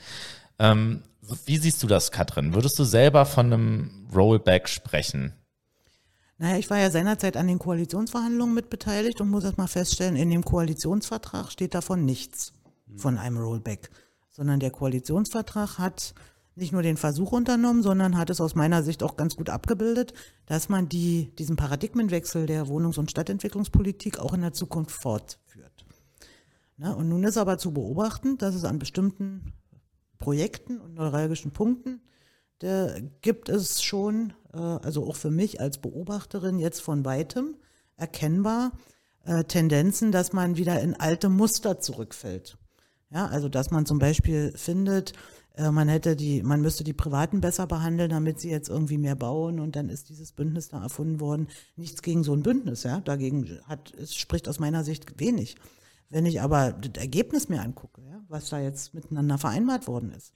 [0.60, 1.04] Ähm,
[1.46, 2.54] wie siehst du das, Katrin?
[2.54, 5.34] Würdest du selber von einem Rollback sprechen?
[6.38, 10.30] Naja, ich war ja seinerzeit an den Koalitionsverhandlungen mitbeteiligt und muss erst mal feststellen, in
[10.30, 12.54] dem Koalitionsvertrag steht davon nichts
[12.98, 13.90] von einem Rollback
[14.36, 16.14] sondern der Koalitionsvertrag hat
[16.56, 20.14] nicht nur den Versuch unternommen, sondern hat es aus meiner Sicht auch ganz gut abgebildet,
[20.46, 25.86] dass man die, diesen Paradigmenwechsel der Wohnungs- und Stadtentwicklungspolitik auch in der Zukunft fortführt.
[26.78, 29.54] Na, und nun ist aber zu beobachten, dass es an bestimmten
[30.18, 32.02] Projekten und neuralgischen Punkten,
[32.60, 37.58] da gibt es schon, äh, also auch für mich als Beobachterin jetzt von weitem
[37.98, 38.72] erkennbar,
[39.26, 42.58] äh, Tendenzen, dass man wieder in alte Muster zurückfällt.
[43.10, 45.14] Ja, also dass man zum Beispiel findet,
[45.58, 49.60] man hätte die, man müsste die Privaten besser behandeln, damit sie jetzt irgendwie mehr bauen
[49.60, 51.48] und dann ist dieses Bündnis da erfunden worden.
[51.76, 53.00] Nichts gegen so ein Bündnis, ja.
[53.00, 55.56] Dagegen hat, es spricht aus meiner Sicht wenig.
[56.10, 60.34] Wenn ich aber das Ergebnis mir angucke, ja, was da jetzt miteinander vereinbart worden ist,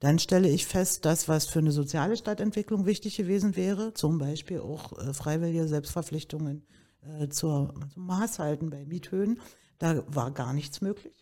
[0.00, 4.60] dann stelle ich fest, dass was für eine soziale Stadtentwicklung wichtig gewesen wäre, zum Beispiel
[4.60, 6.66] auch äh, freiwillige Selbstverpflichtungen
[7.02, 9.38] äh, zur, zum Maßhalten bei Miethöhen,
[9.78, 11.21] da war gar nichts möglich.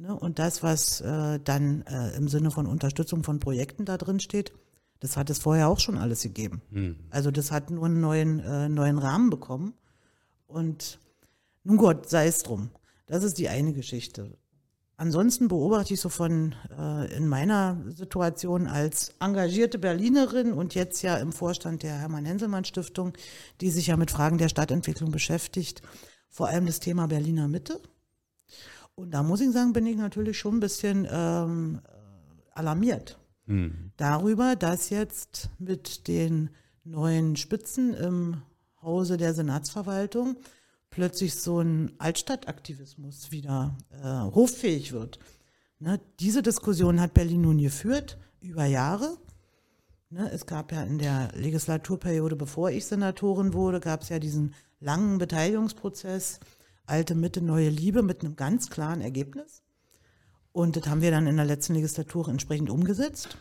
[0.00, 0.14] Ne?
[0.18, 4.52] Und das, was äh, dann äh, im Sinne von Unterstützung von Projekten da drin steht,
[5.00, 6.62] das hat es vorher auch schon alles gegeben.
[6.72, 6.96] Hm.
[7.10, 9.74] Also das hat nur einen neuen, äh, neuen Rahmen bekommen.
[10.46, 10.98] Und
[11.64, 12.70] nun Gott, sei es drum.
[13.06, 14.38] Das ist die eine Geschichte.
[14.96, 21.16] Ansonsten beobachte ich so von äh, in meiner Situation als engagierte Berlinerin und jetzt ja
[21.16, 23.14] im Vorstand der Hermann Henselmann Stiftung,
[23.60, 25.82] die sich ja mit Fragen der Stadtentwicklung beschäftigt,
[26.28, 27.80] vor allem das Thema Berliner Mitte.
[29.00, 31.80] Und da muss ich sagen, bin ich natürlich schon ein bisschen ähm,
[32.52, 33.92] alarmiert Hm.
[33.96, 36.50] darüber, dass jetzt mit den
[36.84, 38.42] neuen Spitzen im
[38.82, 40.36] Hause der Senatsverwaltung
[40.90, 45.18] plötzlich so ein Altstadtaktivismus wieder äh, hoffähig wird.
[45.78, 49.16] Ne, diese Diskussion hat Berlin nun geführt über Jahre.
[50.10, 54.54] Ne, es gab ja in der Legislaturperiode, bevor ich Senatorin wurde, gab es ja diesen
[54.78, 56.38] langen Beteiligungsprozess,
[56.90, 59.62] alte Mitte, neue Liebe, mit einem ganz klaren Ergebnis.
[60.52, 63.38] Und das haben wir dann in der letzten Legislatur entsprechend umgesetzt.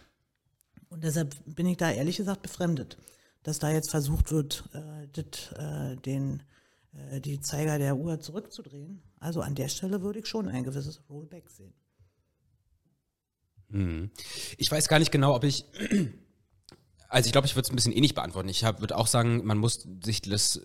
[0.89, 2.97] Und deshalb bin ich da ehrlich gesagt befremdet,
[3.43, 6.43] dass da jetzt versucht wird, äh, das, äh, den,
[6.93, 9.01] äh, die Zeiger der Uhr zurückzudrehen.
[9.19, 11.73] Also an der Stelle würde ich schon ein gewisses Rollback sehen.
[13.71, 14.11] Hm.
[14.57, 15.65] Ich weiß gar nicht genau, ob ich.
[17.11, 18.49] Also ich glaube, ich würde es ein bisschen ähnlich beantworten.
[18.49, 20.61] Ich würde auch sagen, man muss sich das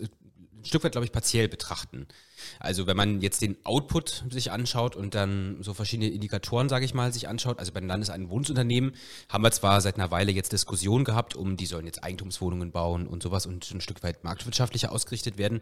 [0.65, 2.07] Stück weit, glaube ich, partiell betrachten.
[2.59, 6.93] Also wenn man jetzt den Output sich anschaut und dann so verschiedene Indikatoren, sage ich
[6.93, 8.95] mal, sich anschaut, also bei den Landeseigenen Wohnungsunternehmen
[9.29, 13.07] haben wir zwar seit einer Weile jetzt Diskussionen gehabt, um die sollen jetzt Eigentumswohnungen bauen
[13.07, 15.61] und sowas und ein Stück weit marktwirtschaftlicher ausgerichtet werden,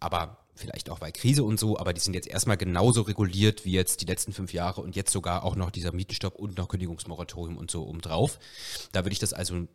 [0.00, 3.72] aber vielleicht auch bei Krise und so, aber die sind jetzt erstmal genauso reguliert wie
[3.72, 7.56] jetzt die letzten fünf Jahre und jetzt sogar auch noch dieser Mietenstopp und noch Kündigungsmoratorium
[7.56, 8.38] und so obendrauf.
[8.92, 9.66] Da würde ich das also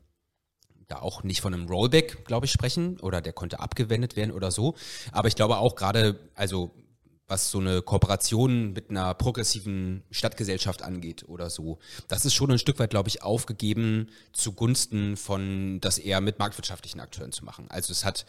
[0.89, 4.51] da auch nicht von einem Rollback, glaube ich, sprechen oder der konnte abgewendet werden oder
[4.51, 4.75] so.
[5.11, 6.71] Aber ich glaube auch gerade, also
[7.27, 12.57] was so eine Kooperation mit einer progressiven Stadtgesellschaft angeht oder so, das ist schon ein
[12.57, 17.67] Stück weit, glaube ich, aufgegeben zugunsten von das eher mit marktwirtschaftlichen Akteuren zu machen.
[17.69, 18.25] Also es hat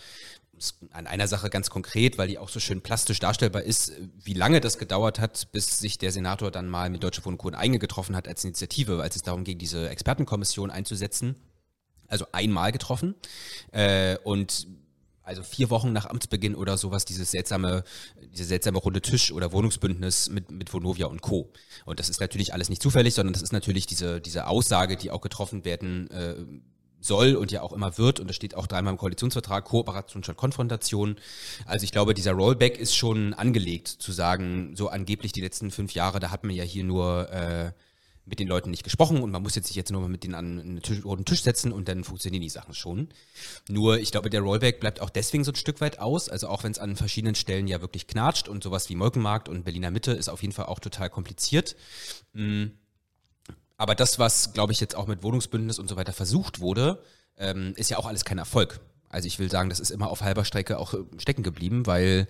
[0.91, 3.93] an einer Sache ganz konkret, weil die auch so schön plastisch darstellbar ist,
[4.23, 7.39] wie lange das gedauert hat, bis sich der Senator dann mal mit Deutsche Wohnen und
[7.39, 7.57] Co.
[7.57, 11.37] Eigene getroffen hat als Initiative, als es darum ging, diese Expertenkommission einzusetzen
[12.11, 13.15] also einmal getroffen
[13.73, 14.67] äh, und
[15.23, 17.85] also vier Wochen nach Amtsbeginn oder sowas, dieses seltsame,
[18.33, 21.53] diese seltsame runde Tisch oder Wohnungsbündnis mit, mit Vonovia und Co.
[21.85, 25.13] Und das ist natürlich alles nicht zufällig, sondern das ist natürlich diese, diese Aussage, die
[25.13, 26.35] auch getroffen werden äh,
[27.01, 30.37] soll und ja auch immer wird, und das steht auch dreimal im Koalitionsvertrag, Kooperation statt
[30.37, 31.17] Konfrontation.
[31.65, 35.95] Also ich glaube, dieser Rollback ist schon angelegt, zu sagen, so angeblich die letzten fünf
[35.95, 37.73] Jahre, da hat man ja hier nur äh,
[38.31, 40.35] mit den Leuten nicht gesprochen und man muss jetzt sich jetzt nur mal mit denen
[40.35, 43.09] an einen Tisch, roten Tisch setzen und dann funktionieren die Sachen schon.
[43.69, 46.65] Nur, ich glaube, der Rollback bleibt auch deswegen so ein Stück weit aus, also auch
[46.65, 50.13] wenn es an verschiedenen Stellen ja wirklich knatscht und sowas wie Molkenmarkt und Berliner Mitte
[50.13, 51.77] ist auf jeden Fall auch total kompliziert.
[52.33, 52.67] Mm.
[53.77, 57.03] Aber das, was, glaube ich, jetzt auch mit Wohnungsbündnis und so weiter versucht wurde,
[57.39, 58.81] ähm, ist ja auch alles kein Erfolg.
[59.09, 62.29] Also ich will sagen, das ist immer auf halber Strecke auch äh, stecken geblieben, weil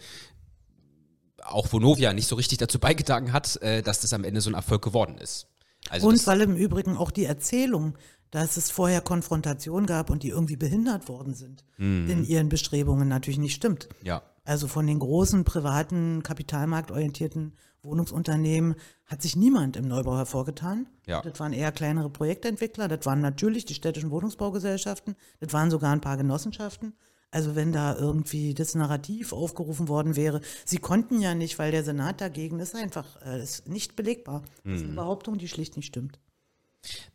[1.44, 4.54] auch Vonovia nicht so richtig dazu beigetragen hat, äh, dass das am Ende so ein
[4.54, 5.46] Erfolg geworden ist.
[5.90, 7.98] Also und weil im Übrigen auch die Erzählung,
[8.30, 13.38] dass es vorher Konfrontation gab und die irgendwie behindert worden sind in ihren Bestrebungen natürlich
[13.38, 13.88] nicht stimmt.
[14.02, 14.22] ja.
[14.44, 18.74] Also von den großen privaten, kapitalmarktorientierten Wohnungsunternehmen
[19.06, 20.88] hat sich niemand im Neubau hervorgetan.
[21.06, 21.22] Ja.
[21.22, 26.00] Das waren eher kleinere Projektentwickler, das waren natürlich die städtischen Wohnungsbaugesellschaften, das waren sogar ein
[26.00, 26.94] paar Genossenschaften.
[27.30, 31.84] Also wenn da irgendwie das Narrativ aufgerufen worden wäre, sie konnten ja nicht, weil der
[31.84, 34.42] Senat dagegen ist, einfach äh, ist nicht belegbar.
[34.64, 36.18] Das ist eine Behauptung, die schlicht nicht stimmt.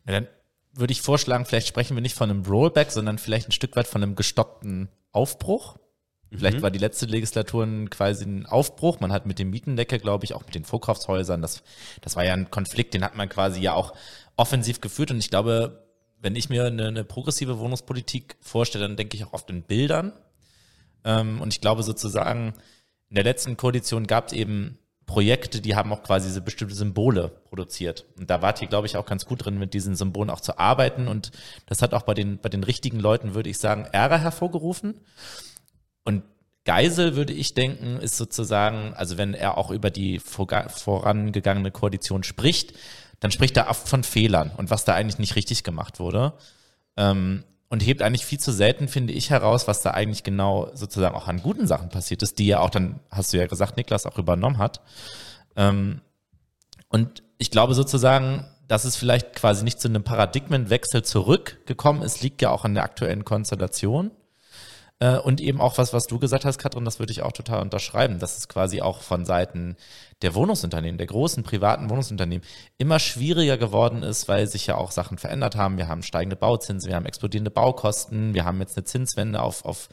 [0.04, 0.28] Na, dann
[0.72, 3.86] würde ich vorschlagen, vielleicht sprechen wir nicht von einem Rollback, sondern vielleicht ein Stück weit
[3.86, 5.76] von einem gestockten Aufbruch.
[6.30, 9.00] Vielleicht war die letzte Legislatur quasi ein Aufbruch.
[9.00, 11.62] Man hat mit dem Mietendeckel, glaube ich, auch mit den Vorkaufshäusern, das,
[12.00, 13.94] das war ja ein Konflikt, den hat man quasi ja auch
[14.36, 15.10] offensiv geführt.
[15.10, 15.85] Und ich glaube,
[16.26, 20.12] wenn ich mir eine, eine progressive Wohnungspolitik vorstelle, dann denke ich auch oft in Bildern.
[21.04, 22.52] Ähm, und ich glaube sozusagen,
[23.08, 27.28] in der letzten Koalition gab es eben Projekte, die haben auch quasi diese bestimmte Symbole
[27.28, 28.06] produziert.
[28.18, 30.58] Und da wart ihr, glaube ich, auch ganz gut drin, mit diesen Symbolen auch zu
[30.58, 31.06] arbeiten.
[31.06, 31.30] Und
[31.66, 34.98] das hat auch bei den, bei den richtigen Leuten, würde ich sagen, Ärger hervorgerufen.
[36.02, 36.24] Und
[36.64, 42.74] Geisel, würde ich denken, ist sozusagen, also wenn er auch über die vorangegangene Koalition spricht,
[43.20, 46.34] dann spricht er oft von Fehlern und was da eigentlich nicht richtig gemacht wurde.
[46.96, 51.16] Ähm, und hebt eigentlich viel zu selten, finde ich, heraus, was da eigentlich genau sozusagen
[51.16, 54.06] auch an guten Sachen passiert ist, die er auch dann, hast du ja gesagt, Niklas,
[54.06, 54.80] auch übernommen hat.
[55.56, 56.00] Ähm,
[56.88, 62.40] und ich glaube sozusagen, dass es vielleicht quasi nicht zu einem Paradigmenwechsel zurückgekommen ist, liegt
[62.42, 64.10] ja auch an der aktuellen Konstellation.
[64.98, 67.60] Äh, und eben auch was, was du gesagt hast, Katrin, das würde ich auch total
[67.60, 69.76] unterschreiben, dass es quasi auch von Seiten
[70.22, 72.46] der Wohnungsunternehmen, der großen privaten Wohnungsunternehmen
[72.78, 75.76] immer schwieriger geworden ist, weil sich ja auch Sachen verändert haben.
[75.76, 79.88] Wir haben steigende Bauzinsen, wir haben explodierende Baukosten, wir haben jetzt eine Zinswende auf, auf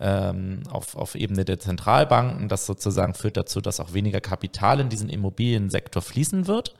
[0.00, 2.48] ähm, auf, auf Ebene der Zentralbanken.
[2.48, 6.74] Das sozusagen führt dazu, dass auch weniger Kapital in diesen Immobiliensektor fließen wird.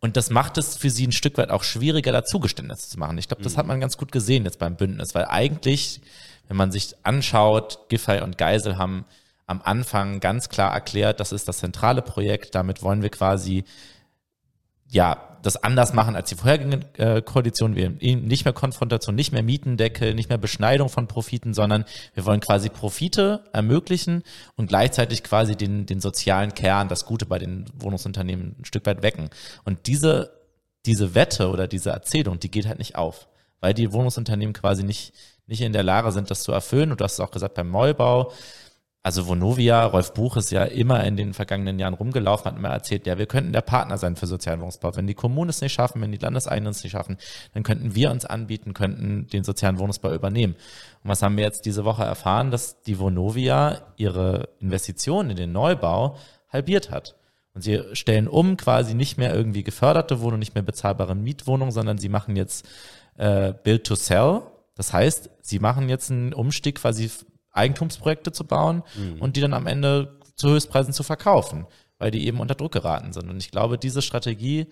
[0.00, 3.18] Und das macht es für sie ein Stück weit auch schwieriger, da Zugeständnisse zu machen.
[3.18, 6.00] Ich glaube, das hat man ganz gut gesehen jetzt beim Bündnis, weil eigentlich,
[6.48, 9.04] wenn man sich anschaut, Giffey und Geisel haben
[9.46, 13.64] am Anfang ganz klar erklärt, das ist das zentrale Projekt, damit wollen wir quasi
[14.90, 17.76] ja, das anders machen als die vorhergehende äh, Koalition.
[17.76, 21.84] Wir nicht mehr Konfrontation, nicht mehr Mietendeckel, nicht mehr Beschneidung von Profiten, sondern
[22.14, 24.22] wir wollen quasi Profite ermöglichen
[24.56, 29.02] und gleichzeitig quasi den, den sozialen Kern, das Gute bei den Wohnungsunternehmen ein Stück weit
[29.02, 29.30] wecken.
[29.64, 30.32] Und diese,
[30.86, 33.28] diese Wette oder diese Erzählung, die geht halt nicht auf,
[33.60, 35.12] weil die Wohnungsunternehmen quasi nicht,
[35.48, 36.92] nicht in der Lage sind, das zu erfüllen.
[36.92, 38.32] Und du hast es auch gesagt, beim Neubau,
[39.02, 43.06] also Vonovia, Rolf Buch ist ja immer in den vergangenen Jahren rumgelaufen, hat immer erzählt,
[43.06, 44.94] ja, wir könnten der Partner sein für Sozialwohnungsbau.
[44.96, 47.16] Wenn die Kommunen es nicht schaffen, wenn die Landeseigenen es nicht schaffen,
[47.54, 50.56] dann könnten wir uns anbieten, könnten den sozialen Wohnungsbau übernehmen.
[51.02, 55.52] Und was haben wir jetzt diese Woche erfahren, dass die Vonovia ihre Investitionen in den
[55.52, 56.16] Neubau
[56.50, 57.14] halbiert hat.
[57.54, 61.98] Und sie stellen um quasi nicht mehr irgendwie geförderte Wohnungen, nicht mehr bezahlbare Mietwohnungen, sondern
[61.98, 62.68] sie machen jetzt
[63.16, 64.42] äh, Build to Sell.
[64.78, 67.10] Das heißt, sie machen jetzt einen Umstieg quasi
[67.50, 69.20] Eigentumsprojekte zu bauen mhm.
[69.20, 71.66] und die dann am Ende zu Höchstpreisen zu verkaufen,
[71.98, 73.28] weil die eben unter Druck geraten sind.
[73.28, 74.68] Und ich glaube, diese Strategie,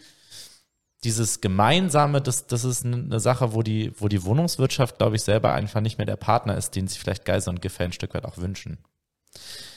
[1.03, 5.53] dieses Gemeinsame, das, das ist eine Sache, wo die, wo die Wohnungswirtschaft, glaube ich, selber
[5.55, 8.25] einfach nicht mehr der Partner ist, den sich vielleicht Geisel und Giffey ein Stück weit
[8.25, 8.79] auch wünschen.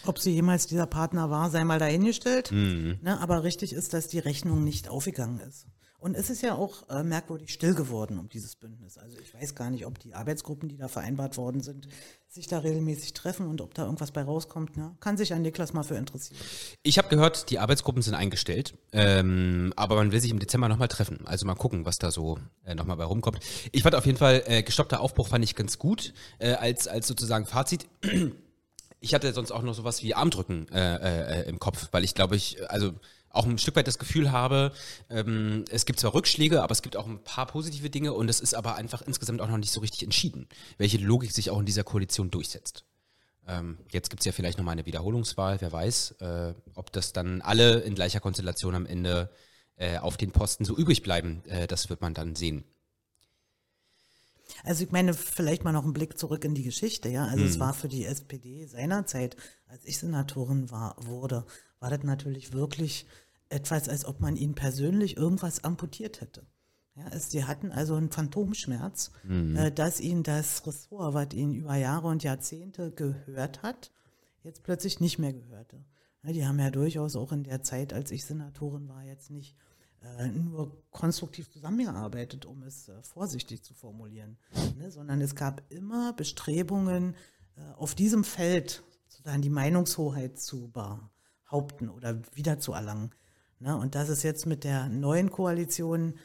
[0.06, 2.52] Ob sie jemals dieser Partner war, sei mal dahingestellt.
[2.52, 3.00] Mhm.
[3.02, 5.66] Ne, aber richtig ist, dass die Rechnung nicht aufgegangen ist.
[6.00, 8.98] Und es ist ja auch äh, merkwürdig still geworden um dieses Bündnis.
[8.98, 11.90] Also ich weiß gar nicht, ob die Arbeitsgruppen, die da vereinbart worden sind,
[12.30, 14.78] sich da regelmäßig treffen und ob da irgendwas bei rauskommt.
[14.78, 14.96] Ne?
[15.02, 16.40] Kann sich ein Niklas mal für interessieren.
[16.84, 20.88] Ich habe gehört, die Arbeitsgruppen sind eingestellt, ähm, aber man will sich im Dezember nochmal
[20.88, 21.20] treffen.
[21.26, 23.40] Also mal gucken, was da so äh, nochmal bei rumkommt.
[23.74, 27.08] Ich fand auf jeden Fall, äh, gestoppter Aufbruch fand ich ganz gut, äh, als, als
[27.08, 27.88] sozusagen Fazit.
[29.02, 32.36] Ich hatte sonst auch noch sowas wie Armdrücken äh, äh, im Kopf, weil ich glaube,
[32.36, 32.94] ich, also
[33.30, 34.72] auch ein Stück weit das Gefühl habe,
[35.10, 38.40] ähm, es gibt zwar Rückschläge, aber es gibt auch ein paar positive Dinge und es
[38.40, 41.66] ist aber einfach insgesamt auch noch nicht so richtig entschieden, welche Logik sich auch in
[41.66, 42.86] dieser Koalition durchsetzt.
[43.48, 47.42] Ähm, jetzt gibt es ja vielleicht nochmal eine Wiederholungswahl, wer weiß, äh, ob das dann
[47.42, 49.32] alle in gleicher Konstellation am Ende
[49.76, 52.64] äh, auf den Posten so übrig bleiben, äh, das wird man dann sehen.
[54.64, 57.26] Also ich meine, vielleicht mal noch einen Blick zurück in die Geschichte, ja.
[57.26, 57.50] Also hm.
[57.50, 59.36] es war für die SPD seinerzeit,
[59.68, 61.46] als ich Senatorin war, wurde,
[61.80, 63.06] war das natürlich wirklich
[63.50, 66.46] etwas, als ob man ihnen persönlich irgendwas amputiert hätte.
[66.96, 69.56] Ja, es, sie hatten also einen Phantomschmerz, mhm.
[69.56, 73.92] äh, dass ihnen das Ressort, was ihnen über Jahre und Jahrzehnte gehört hat,
[74.44, 75.84] jetzt plötzlich nicht mehr gehörte.
[76.24, 79.56] Ja, die haben ja durchaus auch in der Zeit, als ich Senatorin war, jetzt nicht
[80.02, 84.38] äh, nur konstruktiv zusammengearbeitet, um es äh, vorsichtig zu formulieren,
[84.78, 87.16] ne, sondern es gab immer Bestrebungen,
[87.56, 91.10] äh, auf diesem Feld sozusagen die Meinungshoheit zu bewahren
[91.50, 93.12] haupten oder wiederzuerlangen.
[93.60, 93.76] Ne?
[93.78, 96.16] Und dass es jetzt mit der neuen Koalition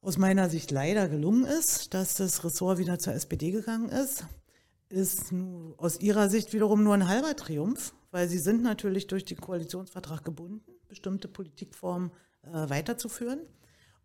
[0.00, 4.26] aus meiner Sicht leider gelungen ist, dass das Ressort wieder zur SPD gegangen ist,
[4.88, 5.34] ist
[5.76, 10.24] aus ihrer Sicht wiederum nur ein halber Triumph, weil sie sind natürlich durch den Koalitionsvertrag
[10.24, 12.10] gebunden, bestimmte Politikformen
[12.42, 13.40] äh, weiterzuführen.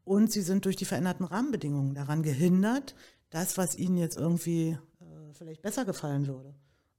[0.04, 2.96] Und sie sind durch die veränderten Rahmenbedingungen daran gehindert,
[3.30, 6.54] das, was ihnen jetzt irgendwie äh, vielleicht besser gefallen würde,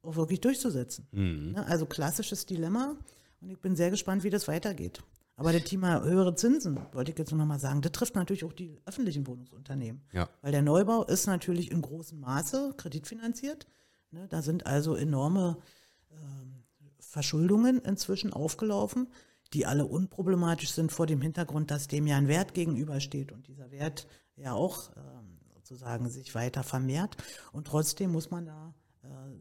[0.04, 1.06] auch wirklich durchzusetzen.
[1.12, 1.52] Mhm.
[1.52, 2.96] Ne, also klassisches Dilemma
[3.40, 5.02] und ich bin sehr gespannt, wie das weitergeht.
[5.36, 8.52] Aber das Thema höhere Zinsen, wollte ich jetzt noch mal sagen, das trifft natürlich auch
[8.52, 10.02] die öffentlichen Wohnungsunternehmen.
[10.12, 10.28] Ja.
[10.42, 13.66] Weil der Neubau ist natürlich in großem Maße kreditfinanziert.
[14.12, 15.58] Ne, da sind also enorme
[16.10, 16.14] äh,
[17.00, 19.08] Verschuldungen inzwischen aufgelaufen,
[19.52, 23.70] die alle unproblematisch sind vor dem Hintergrund, dass dem ja ein Wert gegenübersteht und dieser
[23.72, 25.00] Wert ja auch äh,
[25.54, 27.16] sozusagen sich weiter vermehrt.
[27.52, 28.74] Und trotzdem muss man da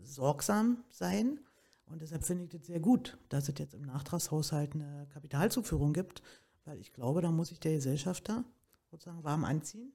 [0.03, 1.39] sorgsam sein.
[1.85, 6.21] Und deshalb finde ich es sehr gut, dass es jetzt im Nachtragshaushalt eine Kapitalzuführung gibt,
[6.65, 8.43] weil ich glaube, da muss sich der Gesellschafter
[8.89, 9.91] sozusagen warm anziehen.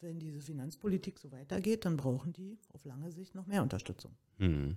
[0.00, 4.12] Wenn diese Finanzpolitik so weitergeht, dann brauchen die auf lange Sicht noch mehr Unterstützung.
[4.38, 4.76] Mhm.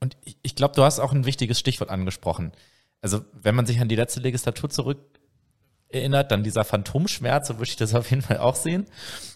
[0.00, 2.52] Und ich, ich glaube, du hast auch ein wichtiges Stichwort angesprochen.
[3.00, 4.98] Also, wenn man sich an die letzte Legislatur zurück
[5.88, 8.86] erinnert, dann dieser Phantomschmerz, so würde ich das auf jeden Fall auch sehen.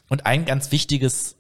[0.09, 1.36] Und ein ganz wichtiges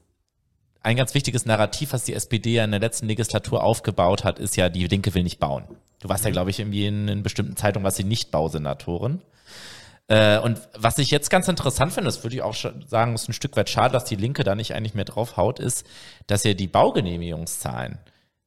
[0.87, 4.57] ein ganz wichtiges Narrativ, was die SPD ja in der letzten Legislatur aufgebaut hat, ist
[4.57, 5.65] ja, die Linke will nicht bauen.
[6.01, 9.21] Du warst ja, glaube ich, irgendwie in, in bestimmten Zeitungen, was sie nicht Bausenatorin.
[10.07, 13.33] Äh, und was ich jetzt ganz interessant finde, das würde ich auch sagen, ist ein
[13.33, 15.85] Stück weit schade, dass die Linke da nicht eigentlich mehr drauf haut, ist,
[16.29, 17.99] dass ja die Baugenehmigungszahlen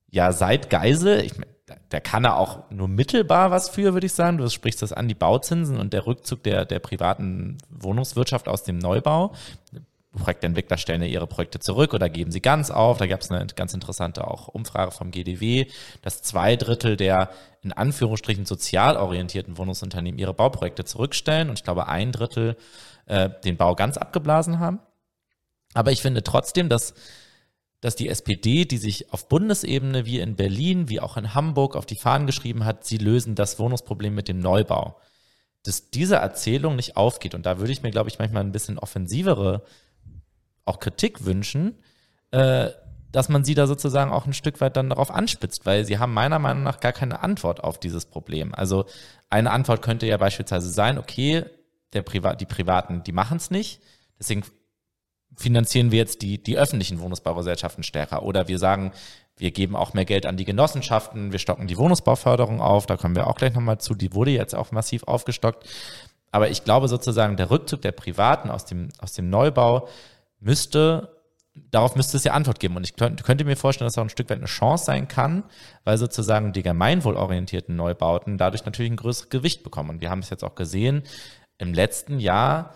[0.10, 1.52] ja seit Geisel, ich meine,
[1.90, 4.38] da kann er auch nur mittelbar was für, würde ich sagen.
[4.38, 8.78] Du sprichst das an, die Bauzinsen und der Rückzug der, der privaten Wohnungswirtschaft aus dem
[8.78, 9.34] Neubau.
[10.18, 12.98] Projektentwickler stellen ja ihre Projekte zurück oder geben sie ganz auf.
[12.98, 15.68] Da gab es eine ganz interessante auch Umfrage vom GDW,
[16.02, 17.30] dass zwei Drittel der
[17.62, 22.58] in Anführungsstrichen sozial orientierten Wohnungsunternehmen ihre Bauprojekte zurückstellen und ich glaube ein Drittel
[23.06, 24.80] äh, den Bau ganz abgeblasen haben.
[25.74, 26.94] Aber ich finde trotzdem, dass
[27.82, 31.86] dass die SPD, die sich auf Bundesebene wie in Berlin, wie auch in Hamburg auf
[31.86, 35.00] die Fahnen geschrieben hat, sie lösen das Wohnungsproblem mit dem Neubau,
[35.64, 37.36] dass diese Erzählung nicht aufgeht.
[37.36, 39.64] Und da würde ich mir, glaube ich, manchmal ein bisschen offensivere
[40.70, 41.76] auch Kritik wünschen,
[42.32, 42.70] äh,
[43.12, 46.14] dass man sie da sozusagen auch ein Stück weit dann darauf anspitzt, weil sie haben
[46.14, 48.54] meiner Meinung nach gar keine Antwort auf dieses Problem.
[48.54, 48.86] Also
[49.30, 51.46] eine Antwort könnte ja beispielsweise sein, okay,
[51.94, 53.82] der Priva die Privaten, die machen es nicht,
[54.20, 54.44] deswegen
[55.36, 58.24] finanzieren wir jetzt die, die öffentlichen Wohnungsbaugesellschaften stärker.
[58.24, 58.92] Oder wir sagen,
[59.38, 63.16] wir geben auch mehr Geld an die Genossenschaften, wir stocken die Wohnungsbauförderung auf, da kommen
[63.16, 65.66] wir auch gleich nochmal zu, die wurde jetzt auch massiv aufgestockt.
[66.32, 69.88] Aber ich glaube sozusagen, der Rückzug der Privaten aus dem, aus dem Neubau
[70.40, 71.16] müsste,
[71.54, 72.76] darauf müsste es ja Antwort geben.
[72.76, 75.08] Und ich könnte, könnte mir vorstellen, dass das auch ein Stück weit eine Chance sein
[75.08, 75.44] kann,
[75.84, 79.90] weil sozusagen die gemeinwohlorientierten Neubauten dadurch natürlich ein größeres Gewicht bekommen.
[79.90, 81.04] Und wir haben es jetzt auch gesehen,
[81.58, 82.74] im letzten Jahr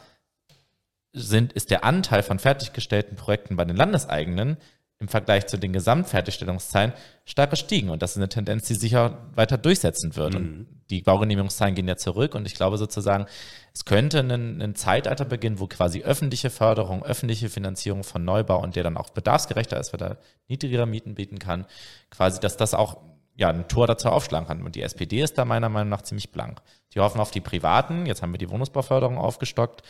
[1.14, 4.58] sind, ist der Anteil von fertiggestellten Projekten bei den Landeseigenen
[5.04, 6.94] im Vergleich zu den Gesamtfertigstellungszahlen
[7.26, 7.90] stark gestiegen.
[7.90, 10.34] Und das ist eine Tendenz, die sich auch weiter durchsetzen wird.
[10.34, 10.38] Mhm.
[10.38, 12.36] Und die Baugenehmigungszahlen gehen ja zurück.
[12.36, 13.26] Und ich glaube sozusagen,
[13.74, 18.78] es könnte ein, ein Zeitalter beginnen, wo quasi öffentliche Förderung, öffentliche Finanzierung von Neubau und
[18.78, 21.66] der dann auch bedarfsgerechter ist, weil er niedrigere Mieten bieten kann,
[22.10, 22.98] quasi, dass das auch
[23.36, 24.64] ja, ein Tor dazu aufschlagen kann.
[24.64, 26.62] Und die SPD ist da meiner Meinung nach ziemlich blank.
[26.94, 28.06] Die hoffen auf die Privaten.
[28.06, 29.82] Jetzt haben wir die Wohnungsbauförderung aufgestockt.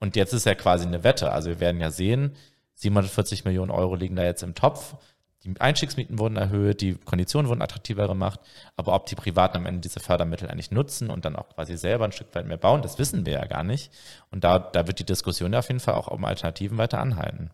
[0.00, 1.32] Und jetzt ist ja quasi eine Wette.
[1.32, 2.34] Also wir werden ja sehen,
[2.76, 4.96] 740 Millionen Euro liegen da jetzt im Topf.
[5.44, 8.40] Die Einstiegsmieten wurden erhöht, die Konditionen wurden attraktiver gemacht.
[8.76, 12.06] Aber ob die Privaten am Ende diese Fördermittel eigentlich nutzen und dann auch quasi selber
[12.06, 13.92] ein Stück weit mehr bauen, das wissen wir ja gar nicht.
[14.30, 17.50] Und da, da wird die Diskussion ja auf jeden Fall auch um Alternativen weiter anhalten.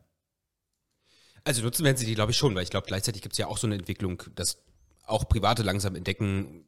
[1.42, 3.48] Also nutzen werden sie die, glaube ich, schon, weil ich glaube, gleichzeitig gibt es ja
[3.48, 4.62] auch so eine Entwicklung, dass
[5.06, 6.64] auch Private langsam entdecken,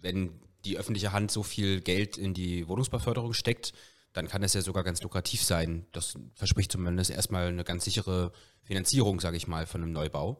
[0.00, 3.72] wenn die öffentliche Hand so viel Geld in die Wohnungsbeförderung steckt,
[4.12, 5.86] dann kann es ja sogar ganz lukrativ sein.
[5.92, 10.38] Das verspricht zumindest erstmal eine ganz sichere Finanzierung, sage ich mal, von einem Neubau.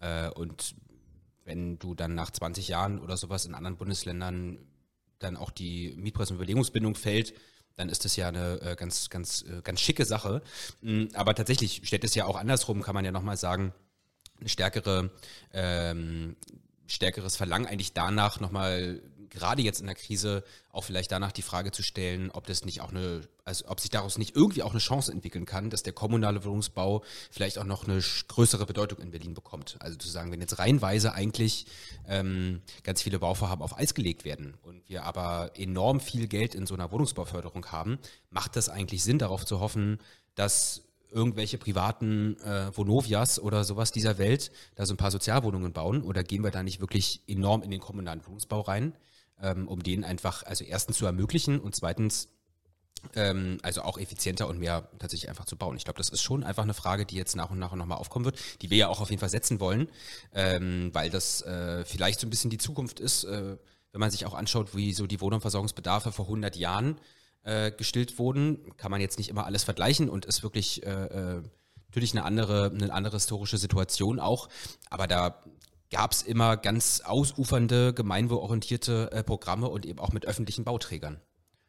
[0.00, 0.74] Äh, und
[1.44, 4.58] wenn du dann nach 20 Jahren oder sowas in anderen Bundesländern
[5.18, 7.34] dann auch die Mietpreis- und Überlegungsbindung fällt,
[7.76, 10.42] dann ist das ja eine äh, ganz, ganz, äh, ganz schicke Sache.
[10.80, 13.72] Mm, aber tatsächlich steht es ja auch andersrum, kann man ja nochmal sagen,
[14.38, 15.10] eine stärkere,
[15.52, 16.36] ähm,
[16.86, 19.02] stärkeres Verlangen eigentlich danach nochmal
[19.34, 22.80] gerade jetzt in der Krise auch vielleicht danach die Frage zu stellen, ob das nicht
[22.80, 25.92] auch eine, also ob sich daraus nicht irgendwie auch eine Chance entwickeln kann, dass der
[25.92, 29.76] kommunale Wohnungsbau vielleicht auch noch eine größere Bedeutung in Berlin bekommt.
[29.80, 31.66] Also zu sagen, wenn jetzt reihenweise eigentlich
[32.08, 36.66] ähm, ganz viele Bauvorhaben auf Eis gelegt werden und wir aber enorm viel Geld in
[36.66, 37.98] so einer Wohnungsbauförderung haben,
[38.30, 39.98] macht das eigentlich Sinn, darauf zu hoffen,
[40.34, 40.82] dass
[41.14, 46.24] irgendwelche privaten äh, Vonovias oder sowas dieser Welt da so ein paar Sozialwohnungen bauen oder
[46.24, 48.94] gehen wir da nicht wirklich enorm in den kommunalen Wohnungsbau rein?
[49.42, 52.28] Ähm, um den einfach, also erstens zu ermöglichen und zweitens
[53.14, 55.76] ähm, also auch effizienter und mehr tatsächlich einfach zu bauen.
[55.76, 58.24] Ich glaube, das ist schon einfach eine Frage, die jetzt nach und nach nochmal aufkommen
[58.24, 59.88] wird, die wir ja auch auf jeden Fall setzen wollen,
[60.32, 63.56] ähm, weil das äh, vielleicht so ein bisschen die Zukunft ist, äh,
[63.92, 66.98] wenn man sich auch anschaut, wie so die Wohnungsversorgungsbedarfe vor 100 Jahren
[67.44, 72.24] äh, gestillt wurden, kann man jetzt nicht immer alles vergleichen und ist wirklich natürlich eine
[72.24, 74.48] andere, eine andere historische Situation auch,
[74.90, 75.44] aber da
[75.94, 81.20] gab es immer ganz ausufernde, gemeinwohlorientierte äh, Programme und eben auch mit öffentlichen Bauträgern.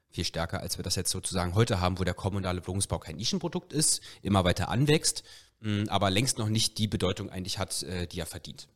[0.10, 3.72] Viel stärker, als wir das jetzt sozusagen heute haben, wo der kommunale Wohnungsbau kein Nischenprodukt
[3.72, 5.24] ist, immer weiter anwächst,
[5.60, 8.68] mh, hm, aber längst noch nicht die Bedeutung eigentlich hat, äh, die er verdient.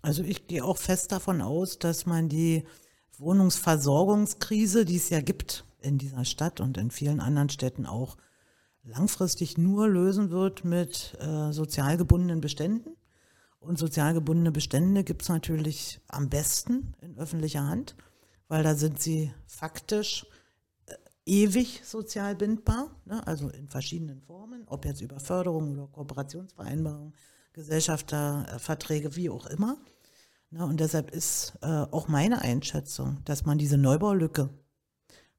[0.00, 2.64] Also ich gehe auch fest davon aus, dass man die
[3.18, 8.16] Wohnungsversorgungskrise, die es ja gibt in dieser Stadt und in vielen anderen Städten auch,
[8.84, 12.96] langfristig nur lösen wird mit äh, sozial gebundenen Beständen.
[13.64, 17.96] Und sozial gebundene Bestände gibt es natürlich am besten in öffentlicher Hand,
[18.48, 20.26] weil da sind sie faktisch
[20.86, 20.94] äh,
[21.24, 23.26] ewig sozial bindbar, ne?
[23.26, 27.14] also in verschiedenen Formen, ob jetzt über Förderung oder Kooperationsvereinbarungen,
[27.54, 29.78] Gesellschafterverträge, wie auch immer.
[30.50, 30.64] Ne?
[30.64, 34.50] Und deshalb ist äh, auch meine Einschätzung, dass man diese Neubaulücke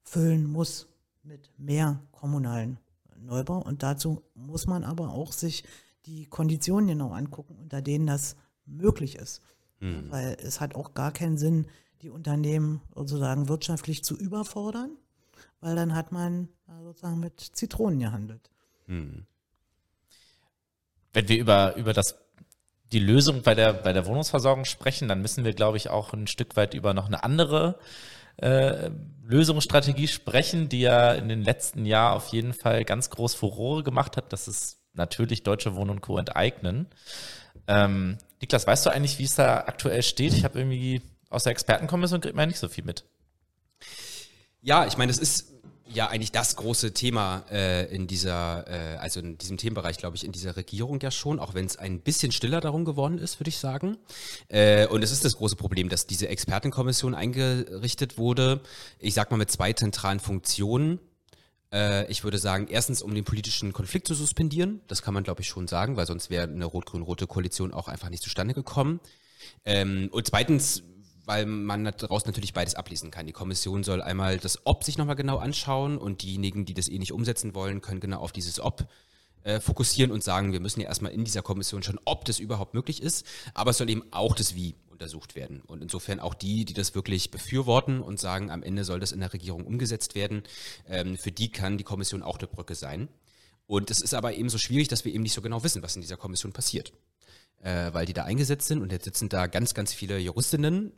[0.01, 0.87] füllen muss
[1.23, 2.79] mit mehr kommunalen
[3.19, 3.59] Neubau.
[3.59, 5.63] Und dazu muss man aber auch sich
[6.05, 8.35] die Konditionen genau angucken, unter denen das
[8.65, 9.41] möglich ist.
[9.79, 10.09] Mhm.
[10.09, 11.67] Weil es hat auch gar keinen Sinn,
[12.01, 14.97] die Unternehmen sozusagen wirtschaftlich zu überfordern.
[15.59, 18.51] weil dann hat man äh, sozusagen mit Zitronen gehandelt.
[18.85, 19.25] Hm.
[21.13, 22.15] Wenn wir über, über das
[22.91, 26.27] die Lösung bei der, bei der Wohnungsversorgung sprechen, dann müssen wir, glaube ich, auch ein
[26.27, 27.79] Stück weit über noch eine andere
[28.37, 28.91] äh,
[29.23, 34.17] Lösungsstrategie sprechen, die ja in den letzten Jahren auf jeden Fall ganz groß Furore gemacht
[34.17, 34.31] hat.
[34.31, 36.17] Das ist natürlich Deutsche Wohnen und Co.
[36.17, 36.87] enteignen.
[37.67, 40.33] Ähm, Niklas, weißt du eigentlich, wie es da aktuell steht?
[40.33, 43.05] Ich habe irgendwie aus der Expertenkommission kriegt man nicht so viel mit.
[44.61, 45.55] Ja, ich meine, es ist
[45.87, 50.23] ja eigentlich das große Thema äh, in dieser, äh, also in diesem Themenbereich, glaube ich,
[50.23, 53.49] in dieser Regierung ja schon, auch wenn es ein bisschen stiller darum geworden ist, würde
[53.49, 53.97] ich sagen.
[54.47, 58.61] Äh, und es ist das große Problem, dass diese Expertenkommission eingerichtet wurde,
[58.99, 60.99] ich sag mal mit zwei zentralen Funktionen.
[61.71, 65.41] Äh, ich würde sagen, erstens, um den politischen Konflikt zu suspendieren, das kann man, glaube
[65.41, 68.99] ich, schon sagen, weil sonst wäre eine rot-grün-rote Koalition auch einfach nicht zustande gekommen.
[69.65, 70.83] Ähm, und zweitens
[71.25, 73.25] weil man daraus natürlich beides ablesen kann.
[73.25, 76.99] Die Kommission soll einmal das Ob sich nochmal genau anschauen und diejenigen, die das eh
[76.99, 78.87] nicht umsetzen wollen, können genau auf dieses Ob
[79.45, 82.73] äh, fokussieren und sagen, wir müssen ja erstmal in dieser Kommission schon, ob das überhaupt
[82.73, 85.61] möglich ist, aber es soll eben auch das Wie untersucht werden.
[85.67, 89.19] Und insofern auch die, die das wirklich befürworten und sagen, am Ende soll das in
[89.19, 90.43] der Regierung umgesetzt werden,
[90.89, 93.07] ähm, für die kann die Kommission auch eine Brücke sein.
[93.67, 95.95] Und es ist aber eben so schwierig, dass wir eben nicht so genau wissen, was
[95.95, 96.91] in dieser Kommission passiert.
[97.61, 100.91] Äh, weil die da eingesetzt sind und jetzt sitzen da ganz, ganz viele Juristinnen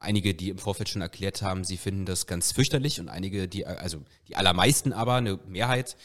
[0.00, 3.66] einige, die im Vorfeld schon erklärt haben, sie finden das ganz fürchterlich und einige, die,
[3.66, 5.96] also die allermeisten aber, eine Mehrheit,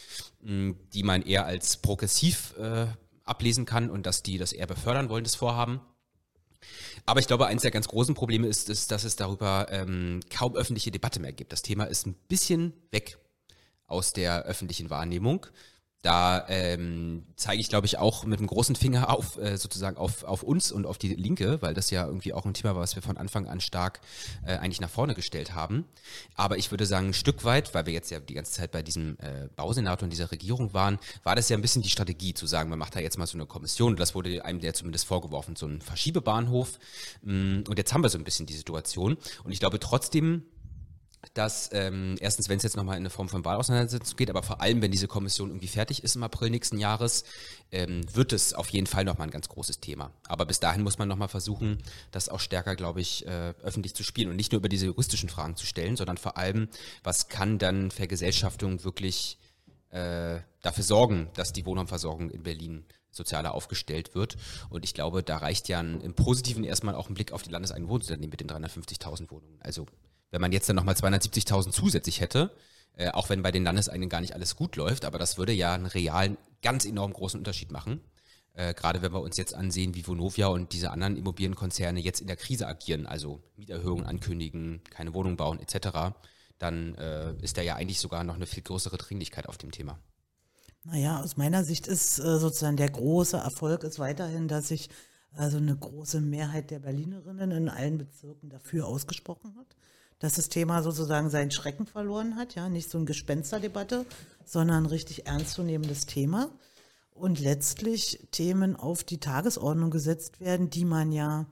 [0.42, 2.88] die man eher als progressiv äh,
[3.24, 5.82] ablesen kann und dass die das eher befördern wollen, das Vorhaben.
[7.06, 10.56] Aber ich glaube, eines der ganz großen Probleme ist, ist dass es darüber ähm, kaum
[10.56, 11.52] öffentliche Debatte mehr gibt.
[11.52, 13.18] Das Thema ist ein bisschen weg
[13.88, 15.46] aus der öffentlichen Wahrnehmung.
[16.06, 20.24] Da ähm, zeige ich, glaube ich, auch mit einem großen Finger auf äh, sozusagen auf,
[20.24, 22.96] auf uns und auf die Linke, weil das ja irgendwie auch ein Thema war, was
[22.96, 24.02] wir von Anfang an stark
[24.46, 25.84] äh, eigentlich nach vorne gestellt haben.
[26.36, 28.84] Aber ich würde sagen, ein Stück weit, weil wir jetzt ja die ganze Zeit bei
[28.84, 32.46] diesem äh, Bausenator und dieser Regierung waren, war das ja ein bisschen die Strategie zu
[32.46, 33.96] sagen, man macht da jetzt mal so eine Kommission.
[33.96, 36.78] Das wurde einem ja zumindest vorgeworfen, so ein Verschiebebahnhof.
[37.24, 39.18] Mm, und jetzt haben wir so ein bisschen die Situation.
[39.44, 40.44] Und ich glaube trotzdem,
[41.34, 44.62] dass ähm, erstens, wenn es jetzt nochmal in eine Form von Wahlauseinandersetzung geht, aber vor
[44.62, 47.24] allem, wenn diese Kommission irgendwie fertig ist im April nächsten Jahres,
[47.72, 50.12] ähm, wird es auf jeden Fall nochmal ein ganz großes Thema.
[50.28, 51.80] Aber bis dahin muss man nochmal versuchen,
[52.12, 55.30] das auch stärker, glaube ich, äh, öffentlich zu spielen und nicht nur über diese juristischen
[55.30, 56.70] Fragen zu stellen, sondern vor allem,
[57.04, 59.38] was kann dann Vergesellschaftung wirklich
[59.90, 64.36] äh, dafür sorgen, dass die Wohnraumversorgung in Berlin sozialer aufgestellt wird.
[64.70, 67.50] Und ich glaube, da reicht ja ein, im Positiven erstmal auch ein Blick auf die
[67.50, 69.58] Landeseinwohnunternehmen mit den 350.000 Wohnungen.
[69.62, 69.86] Also
[70.36, 72.52] wenn man jetzt dann nochmal 270.000 zusätzlich hätte,
[72.98, 75.74] äh, auch wenn bei den Landeseigenen gar nicht alles gut läuft, aber das würde ja
[75.74, 78.02] einen realen, ganz enorm großen Unterschied machen.
[78.52, 82.28] Äh, gerade wenn wir uns jetzt ansehen, wie Vonovia und diese anderen Immobilienkonzerne jetzt in
[82.28, 86.14] der Krise agieren, also Mieterhöhungen ankündigen, keine Wohnung bauen etc.,
[86.58, 90.00] dann äh, ist da ja eigentlich sogar noch eine viel größere Dringlichkeit auf dem Thema.
[90.84, 94.90] Naja, aus meiner Sicht ist äh, sozusagen der große Erfolg ist weiterhin, dass sich
[95.32, 99.78] also eine große Mehrheit der Berlinerinnen in allen Bezirken dafür ausgesprochen hat
[100.20, 104.06] dass das Thema sozusagen seinen Schrecken verloren hat, ja, nicht so eine Gespensterdebatte,
[104.46, 106.50] sondern ein richtig ernstzunehmendes Thema
[107.16, 111.46] und letztlich Themen auf die Tagesordnung gesetzt werden, die man ja,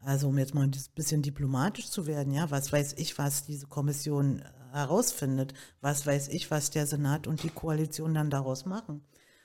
[0.00, 3.66] also um jetzt mal ein bisschen diplomatisch zu werden, ja, was weiß ich, was diese
[3.66, 4.42] Kommission
[4.72, 9.02] herausfindet, was weiß ich, was der Senat und die Koalition dann daraus machen.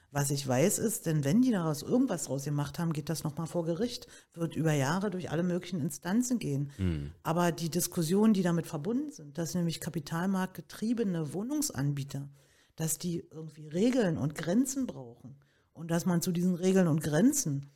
[0.10, 3.45] Was ich weiß ist, denn wenn die daraus irgendwas draus gemacht haben, geht das nochmal
[3.47, 6.72] vor Gericht, wird über Jahre durch alle möglichen Instanzen gehen.
[6.78, 7.12] Mhm.
[7.24, 12.30] Aber die Diskussionen, die damit verbunden sind, dass nämlich kapitalmarktgetriebene Wohnungsanbieter,
[12.78, 15.36] dass die irgendwie Regeln und Grenzen brauchen
[15.74, 17.70] und dass man zu diesen Regeln und Grenzen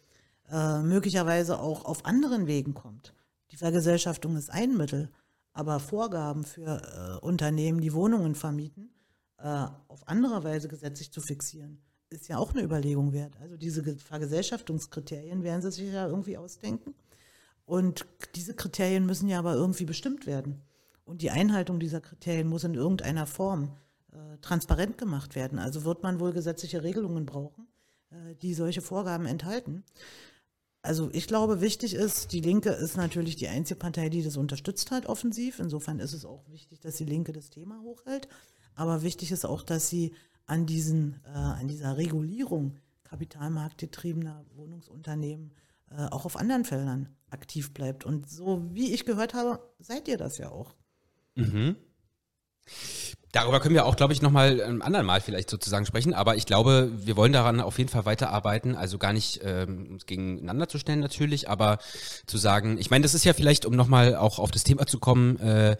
[0.49, 3.13] äh, möglicherweise auch auf anderen Wegen kommt.
[3.51, 5.11] Die Vergesellschaftung ist ein Mittel,
[5.51, 8.89] aber Vorgaben für äh, Unternehmen, die Wohnungen vermieten,
[9.37, 13.37] äh, auf andere Weise gesetzlich zu fixieren ist ja auch eine Überlegung wert.
[13.41, 16.93] Also diese Vergesellschaftungskriterien werden sie sich ja irgendwie ausdenken.
[17.65, 18.05] Und
[18.35, 20.61] diese Kriterien müssen ja aber irgendwie bestimmt werden.
[21.05, 23.71] Und die Einhaltung dieser Kriterien muss in irgendeiner Form
[24.11, 25.57] äh, transparent gemacht werden.
[25.57, 27.67] Also wird man wohl gesetzliche Regelungen brauchen,
[28.11, 29.83] äh, die solche Vorgaben enthalten.
[30.81, 34.91] Also ich glaube, wichtig ist, die Linke ist natürlich die einzige Partei, die das unterstützt
[34.91, 35.59] hat, offensiv.
[35.59, 38.27] Insofern ist es auch wichtig, dass die Linke das Thema hochhält.
[38.75, 40.13] Aber wichtig ist auch, dass sie
[40.51, 45.53] an, diesen, äh, an dieser Regulierung kapitalmarktgetriebener Wohnungsunternehmen
[45.89, 48.05] äh, auch auf anderen Feldern aktiv bleibt.
[48.05, 50.75] Und so wie ich gehört habe, seid ihr das ja auch.
[51.35, 51.77] Mhm.
[53.31, 56.13] Darüber können wir auch, glaube ich, nochmal ein anderen Mal vielleicht sozusagen sprechen.
[56.13, 58.75] Aber ich glaube, wir wollen daran auf jeden Fall weiterarbeiten.
[58.75, 61.79] Also gar nicht ähm, gegeneinander zu stellen natürlich, aber
[62.25, 64.99] zu sagen, ich meine, das ist ja vielleicht, um nochmal auch auf das Thema zu
[64.99, 65.77] kommen, äh,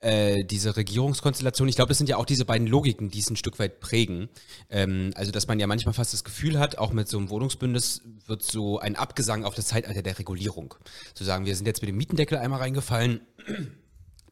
[0.00, 3.36] äh, diese Regierungskonstellation, ich glaube, das sind ja auch diese beiden Logiken, die es ein
[3.36, 4.28] Stück weit prägen.
[4.70, 8.02] Ähm, also, dass man ja manchmal fast das Gefühl hat, auch mit so einem Wohnungsbündnis
[8.26, 10.74] wird so ein Abgesang auf das Zeitalter der Regulierung.
[11.14, 13.20] Zu sagen, wir sind jetzt mit dem Mietendeckel einmal reingefallen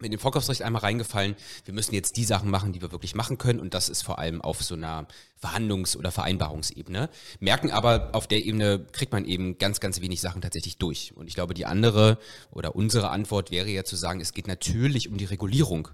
[0.00, 3.38] mit dem Vorkaufsrecht einmal reingefallen, wir müssen jetzt die Sachen machen, die wir wirklich machen
[3.38, 5.06] können und das ist vor allem auf so einer
[5.42, 7.10] Verhandlungs- oder Vereinbarungsebene.
[7.40, 11.12] Merken aber, auf der Ebene kriegt man eben ganz, ganz wenig Sachen tatsächlich durch.
[11.14, 12.18] Und ich glaube, die andere
[12.50, 15.88] oder unsere Antwort wäre ja zu sagen, es geht natürlich um die Regulierung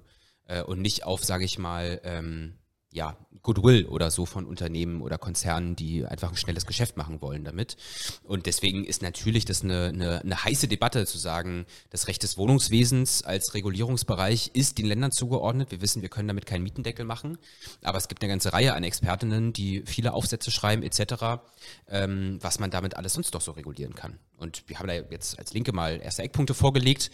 [0.46, 2.54] äh, und nicht auf, sage ich mal, ähm,
[2.92, 7.44] ja, Goodwill oder so von Unternehmen oder Konzernen, die einfach ein schnelles Geschäft machen wollen
[7.44, 7.76] damit.
[8.22, 12.38] Und deswegen ist natürlich das eine, eine, eine heiße Debatte zu sagen, das Recht des
[12.38, 15.72] Wohnungswesens als Regulierungsbereich ist den Ländern zugeordnet.
[15.72, 17.38] Wir wissen, wir können damit keinen Mietendeckel machen,
[17.82, 21.42] aber es gibt eine ganze Reihe an Expertinnen, die viele Aufsätze schreiben etc.,
[21.88, 24.18] ähm, was man damit alles sonst doch so regulieren kann.
[24.36, 27.10] Und wir haben da jetzt als Linke mal erste Eckpunkte vorgelegt.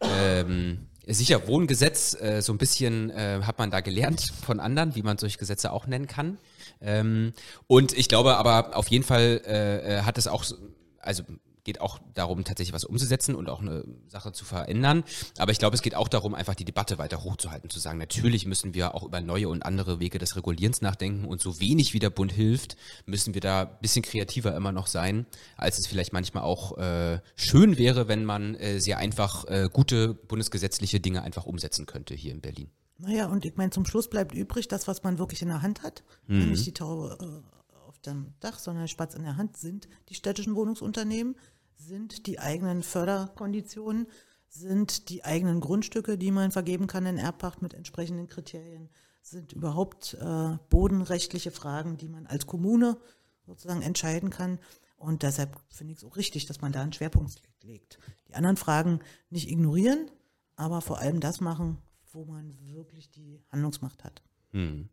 [0.00, 5.02] Ähm, sicher Wohngesetz, äh, so ein bisschen äh, hat man da gelernt von anderen, wie
[5.02, 6.38] man solche Gesetze auch nennen kann.
[6.80, 7.32] Ähm,
[7.66, 10.44] und ich glaube aber auf jeden Fall äh, äh hat es auch,
[11.00, 11.22] also
[11.64, 15.04] geht auch darum, tatsächlich was umzusetzen und auch eine Sache zu verändern.
[15.38, 18.46] Aber ich glaube, es geht auch darum, einfach die Debatte weiter hochzuhalten, zu sagen, natürlich
[18.46, 21.98] müssen wir auch über neue und andere Wege des Regulierens nachdenken und so wenig wie
[21.98, 26.12] der Bund hilft, müssen wir da ein bisschen kreativer immer noch sein, als es vielleicht
[26.12, 31.46] manchmal auch äh, schön wäre, wenn man äh, sehr einfach äh, gute bundesgesetzliche Dinge einfach
[31.46, 32.70] umsetzen könnte hier in Berlin.
[32.98, 35.82] Naja, und ich meine, zum Schluss bleibt übrig, das, was man wirklich in der Hand
[35.82, 36.50] hat, mhm.
[36.50, 40.54] nicht die Taube äh, auf dem Dach, sondern Spatz in der Hand sind die städtischen
[40.54, 41.36] Wohnungsunternehmen
[41.80, 44.06] sind die eigenen Förderkonditionen,
[44.48, 48.88] sind die eigenen Grundstücke, die man vergeben kann in Erbpacht mit entsprechenden Kriterien,
[49.22, 52.96] sind überhaupt äh, bodenrechtliche Fragen, die man als Kommune
[53.46, 54.58] sozusagen entscheiden kann.
[54.96, 57.98] Und deshalb finde ich es auch richtig, dass man da einen Schwerpunkt legt.
[58.28, 59.00] Die anderen Fragen
[59.30, 60.10] nicht ignorieren,
[60.56, 61.78] aber vor allem das machen,
[62.12, 64.22] wo man wirklich die Handlungsmacht hat.
[64.50, 64.88] Hm.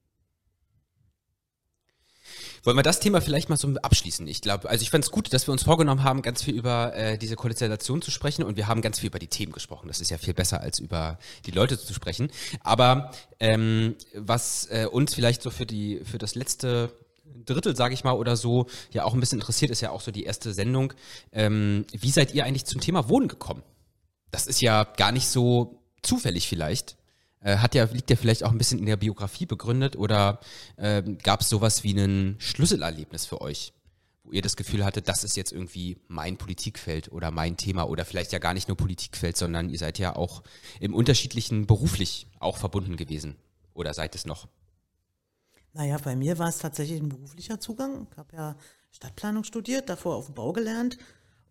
[2.64, 4.28] Wollen wir das Thema vielleicht mal so abschließen?
[4.28, 6.96] Ich glaube, also ich fand es gut, dass wir uns vorgenommen haben, ganz viel über
[6.96, 9.88] äh, diese Konstellation zu sprechen und wir haben ganz viel über die Themen gesprochen.
[9.88, 12.32] Das ist ja viel besser, als über die Leute zu sprechen.
[12.62, 16.92] Aber ähm, was äh, uns vielleicht so für die für das letzte
[17.46, 20.12] Drittel, sage ich mal, oder so, ja auch ein bisschen interessiert, ist ja auch so
[20.12, 20.94] die erste Sendung.
[21.32, 23.64] Ähm, wie seid ihr eigentlich zum Thema Wohnen gekommen?
[24.32, 26.98] Das ist ja gar nicht so zufällig vielleicht.
[27.42, 30.40] Äh, hat ja, liegt ja vielleicht auch ein bisschen in der Biografie begründet oder
[30.78, 33.74] äh, gab es sowas wie ein Schlüsselerlebnis für euch,
[34.24, 38.06] wo ihr das Gefühl hattet, das ist jetzt irgendwie mein Politikfeld oder mein Thema oder
[38.06, 40.42] vielleicht ja gar nicht nur Politikfeld, sondern ihr seid ja auch
[40.80, 43.36] im unterschiedlichen beruflich auch verbunden gewesen
[43.74, 44.48] oder seid es noch?
[45.74, 48.08] Naja, bei mir war es tatsächlich ein beruflicher Zugang.
[48.12, 48.56] Ich habe ja
[48.92, 50.98] Stadtplanung studiert, davor auf dem Bau gelernt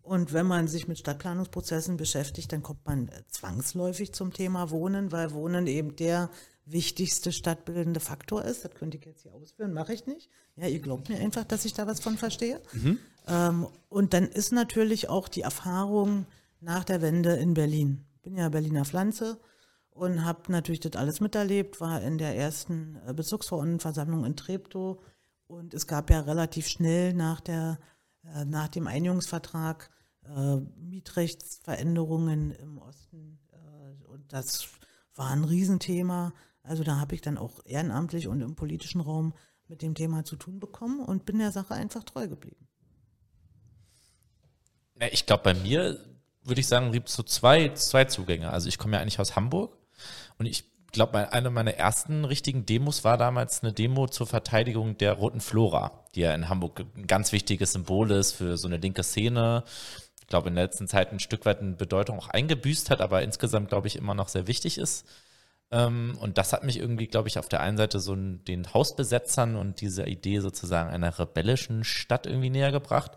[0.07, 5.11] und wenn man sich mit Stadtplanungsprozessen beschäftigt, dann kommt man äh, zwangsläufig zum Thema Wohnen,
[5.11, 6.29] weil Wohnen eben der
[6.65, 8.63] wichtigste stadtbildende Faktor ist.
[8.63, 10.29] Das könnte ich jetzt hier ausführen, mache ich nicht.
[10.55, 12.61] Ja, ihr glaubt mir einfach, dass ich da was von verstehe.
[12.71, 12.99] Mhm.
[13.27, 16.25] Ähm, und dann ist natürlich auch die Erfahrung
[16.61, 18.05] nach der Wende in Berlin.
[18.15, 19.39] Ich bin ja Berliner Pflanze
[19.89, 25.03] und habe natürlich das alles miterlebt, war in der ersten äh, Bezirksverordnetenversammlung in Treptow
[25.47, 27.77] und es gab ja relativ schnell nach der
[28.23, 29.89] äh, nach dem Einigungsvertrag
[30.35, 33.39] äh, Mietrechtsveränderungen im Osten.
[33.51, 34.67] Äh, und das
[35.15, 36.33] war ein Riesenthema.
[36.63, 39.33] Also da habe ich dann auch ehrenamtlich und im politischen Raum
[39.67, 42.67] mit dem Thema zu tun bekommen und bin der Sache einfach treu geblieben.
[45.11, 45.99] Ich glaube, bei mir
[46.43, 48.51] würde ich sagen, gibt es so zwei, zwei Zugänge.
[48.51, 49.77] Also ich komme ja eigentlich aus Hamburg
[50.37, 55.13] und ich glaube, eine meiner ersten richtigen Demos war damals eine Demo zur Verteidigung der
[55.13, 59.03] Roten Flora, die ja in Hamburg ein ganz wichtiges Symbol ist für so eine linke
[59.03, 59.63] Szene
[60.27, 63.21] ich glaube, in der letzten Zeit ein Stück weit eine Bedeutung auch eingebüßt hat, aber
[63.21, 65.07] insgesamt, glaube ich, immer noch sehr wichtig ist.
[65.71, 69.55] Ähm, und das hat mich irgendwie, glaube ich, auf der einen Seite so den Hausbesetzern
[69.55, 73.13] und dieser Idee sozusagen einer rebellischen Stadt irgendwie näher gebracht.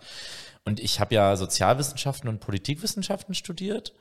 [0.64, 3.92] Und ich habe ja Sozialwissenschaften und Politikwissenschaften studiert.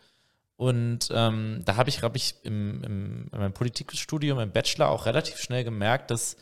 [0.55, 5.07] Und ähm, da habe ich, glaube ich, im, im, in meinem Politikstudium, im Bachelor auch
[5.07, 6.38] relativ schnell gemerkt, dass,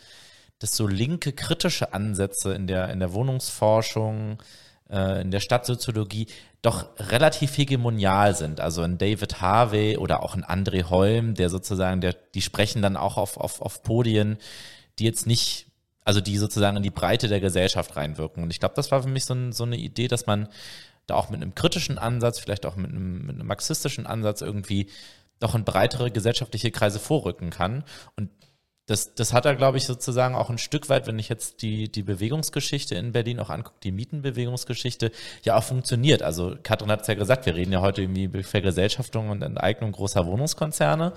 [0.60, 4.44] dass so linke kritische Ansätze in der, in der Wohnungsforschung,
[4.90, 6.28] äh, in der Stadtsoziologie
[6.62, 8.60] doch relativ hegemonial sind.
[8.60, 12.98] Also ein David Harvey oder auch ein André Holm, der sozusagen, der, die sprechen dann
[12.98, 14.38] auch auf, auf, auf Podien,
[15.00, 15.68] die jetzt nicht,
[16.04, 18.44] also die sozusagen in die Breite der Gesellschaft reinwirken.
[18.44, 20.48] Und ich glaube, das war für mich so, ein, so eine Idee, dass man
[21.06, 24.90] da auch mit einem kritischen Ansatz, vielleicht auch mit einem, mit einem marxistischen Ansatz irgendwie
[25.40, 27.84] doch in breitere gesellschaftliche Kreise vorrücken kann.
[28.16, 28.30] Und
[28.88, 31.92] das, das hat er, glaube ich, sozusagen auch ein Stück weit, wenn ich jetzt die,
[31.92, 35.12] die Bewegungsgeschichte in Berlin auch angucke, die Mietenbewegungsgeschichte,
[35.44, 36.24] ja auch funktioniert.
[36.24, 39.92] Also Katrin hat es ja gesagt, wir reden ja heute irgendwie über Vergesellschaftung und Enteignung
[39.92, 41.12] großer Wohnungskonzerne.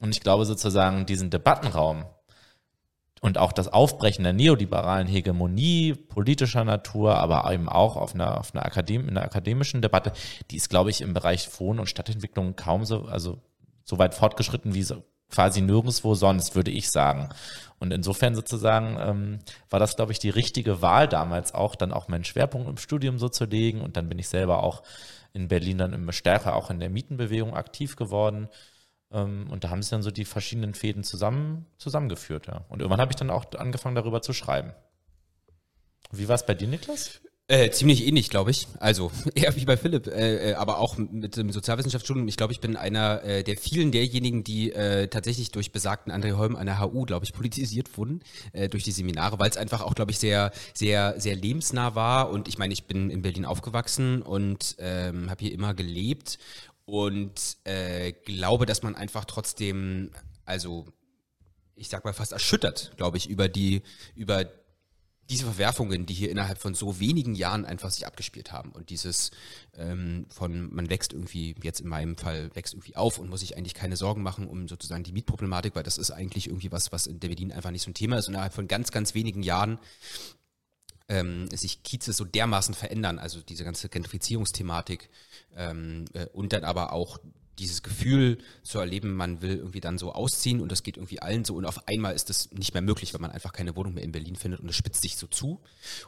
[0.00, 2.04] Und ich glaube sozusagen diesen Debattenraum
[3.20, 8.54] und auch das Aufbrechen der neoliberalen Hegemonie politischer Natur, aber eben auch auf einer, auf
[8.54, 10.12] einer, Akadem in einer akademischen Debatte,
[10.52, 13.38] die ist, glaube ich, im Bereich Wohn- und Stadtentwicklung kaum so, also
[13.84, 17.28] so weit fortgeschritten wie so quasi nirgendwo sonst, würde ich sagen.
[17.78, 19.38] Und insofern sozusagen ähm,
[19.70, 23.18] war das, glaube ich, die richtige Wahl damals auch, dann auch meinen Schwerpunkt im Studium
[23.18, 23.80] so zu legen.
[23.80, 24.82] Und dann bin ich selber auch
[25.32, 28.48] in Berlin dann immer stärker auch in der Mietenbewegung aktiv geworden.
[29.10, 32.48] Ähm, und da haben sie dann so die verschiedenen Fäden zusammen, zusammengeführt.
[32.48, 32.64] Ja.
[32.68, 34.72] Und irgendwann habe ich dann auch angefangen, darüber zu schreiben.
[36.12, 37.20] Wie war es bei dir, Niklas?
[37.50, 38.68] Äh, ziemlich ähnlich, glaube ich.
[38.78, 42.28] Also eher wie bei Philipp, äh, äh, aber auch mit dem Sozialwissenschaftsstudium.
[42.28, 46.36] Ich glaube, ich bin einer äh, der vielen derjenigen, die äh, tatsächlich durch besagten André
[46.36, 48.20] Holm an der HU, glaube ich, politisiert wurden
[48.52, 52.30] äh, durch die Seminare, weil es einfach auch, glaube ich, sehr, sehr, sehr lebensnah war.
[52.30, 56.38] Und ich meine, ich bin in Berlin aufgewachsen und ähm, habe hier immer gelebt
[56.84, 57.56] und
[58.24, 60.10] glaube, dass man einfach trotzdem,
[60.44, 60.86] also
[61.74, 63.82] ich sag mal fast erschüttert, glaube ich, über die,
[64.14, 64.44] über
[65.30, 69.30] diese Verwerfungen, die hier innerhalb von so wenigen Jahren einfach sich abgespielt haben und dieses
[69.76, 73.56] ähm, von man wächst irgendwie, jetzt in meinem Fall wächst irgendwie auf und muss sich
[73.56, 77.06] eigentlich keine Sorgen machen um sozusagen die Mietproblematik, weil das ist eigentlich irgendwie was, was
[77.06, 78.26] in der Berlin einfach nicht so ein Thema ist.
[78.26, 79.78] Und innerhalb von ganz, ganz wenigen Jahren
[81.08, 85.10] ähm, sich Kieze so dermaßen verändern, also diese ganze Gentrifizierungsthematik
[85.56, 87.18] ähm, äh, und dann aber auch
[87.60, 91.44] dieses Gefühl zu erleben, man will irgendwie dann so ausziehen und das geht irgendwie allen
[91.44, 94.02] so und auf einmal ist das nicht mehr möglich, weil man einfach keine Wohnung mehr
[94.02, 95.60] in Berlin findet und es spitzt sich so zu.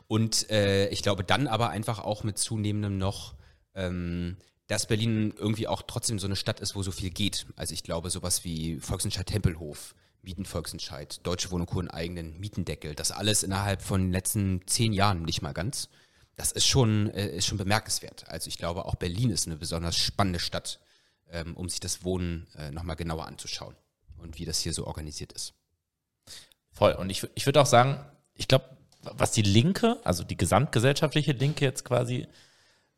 [0.08, 3.34] Und äh, ich glaube dann aber einfach auch mit zunehmendem noch,
[3.74, 4.36] ähm,
[4.66, 7.46] dass Berlin irgendwie auch trotzdem so eine Stadt ist, wo so viel geht.
[7.56, 13.42] Also ich glaube sowas wie Volksentscheid Tempelhof, Mietenvolksentscheid, Deutsche Wohnung einen eigenen Mietendeckel, das alles
[13.42, 15.88] innerhalb von den letzten zehn Jahren nicht mal ganz.
[16.36, 18.24] Das ist schon, äh, ist schon bemerkenswert.
[18.28, 20.80] Also ich glaube auch Berlin ist eine besonders spannende Stadt
[21.32, 23.74] ähm, um sich das Wohnen äh, nochmal genauer anzuschauen
[24.18, 25.54] und wie das hier so organisiert ist.
[26.70, 26.92] Voll.
[26.92, 28.04] Und ich, ich würde auch sagen,
[28.34, 28.64] ich glaube,
[29.02, 32.28] was die Linke, also die gesamtgesellschaftliche Linke jetzt quasi,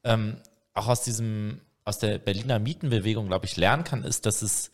[0.02, 0.36] ähm,
[0.74, 4.70] auch aus diesem, aus der Berliner Mietenbewegung, glaube ich, lernen kann, ist, dass es,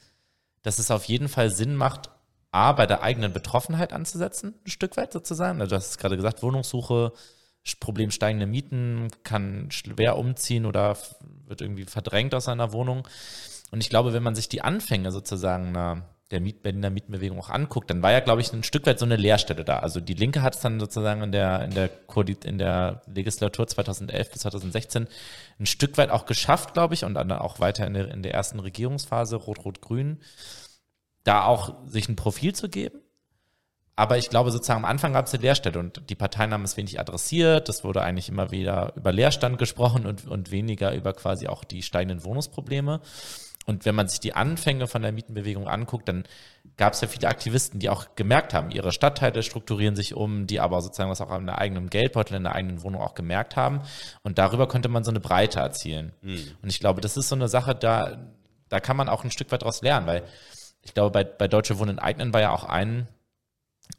[0.62, 2.11] dass es auf jeden Fall Sinn macht,
[2.52, 5.61] A, bei der eigenen Betroffenheit anzusetzen, ein Stück weit sozusagen.
[5.61, 7.12] Also du hast es gerade gesagt, Wohnungssuche,
[7.78, 10.96] Problem steigende Mieten, kann schwer umziehen oder
[11.46, 13.06] wird irgendwie verdrängt aus seiner Wohnung.
[13.70, 16.92] Und ich glaube, wenn man sich die Anfänge sozusagen na, der Miet Berliner
[17.38, 19.80] auch anguckt, dann war ja, glaube ich, ein Stück weit so eine Leerstelle da.
[19.80, 21.90] Also die Linke hat es dann sozusagen in der, in der,
[22.44, 25.08] in der Legislatur 2011 bis 2016
[25.58, 28.32] ein Stück weit auch geschafft, glaube ich, und dann auch weiter in der, in der
[28.32, 30.20] ersten Regierungsphase, Rot-Rot-Grün,
[31.24, 33.00] da auch sich ein Profil zu geben.
[33.96, 36.76] Aber ich glaube, sozusagen am Anfang gab es eine Leerstelle und die Parteien haben es
[36.76, 37.68] wenig adressiert.
[37.68, 41.82] Es wurde eigentlich immer wieder über Leerstand gesprochen und, und weniger über quasi auch die
[41.82, 43.02] steigenden Wohnungsprobleme.
[43.70, 46.24] Und wenn man sich die Anfänge von der Mietenbewegung anguckt, dann
[46.76, 50.58] gab es ja viele Aktivisten, die auch gemerkt haben, ihre Stadtteile strukturieren sich um, die
[50.58, 53.82] aber sozusagen was auch an der eigenen Geldbeutel, in der eigenen Wohnung auch gemerkt haben.
[54.22, 56.12] Und darüber konnte man so eine Breite erzielen.
[56.20, 56.50] Mhm.
[56.60, 58.18] Und ich glaube, das ist so eine Sache, da,
[58.68, 60.24] da kann man auch ein Stück weit daraus lernen, weil
[60.82, 63.06] ich glaube, bei, bei Deutsche Wohnen eignen war ja auch ein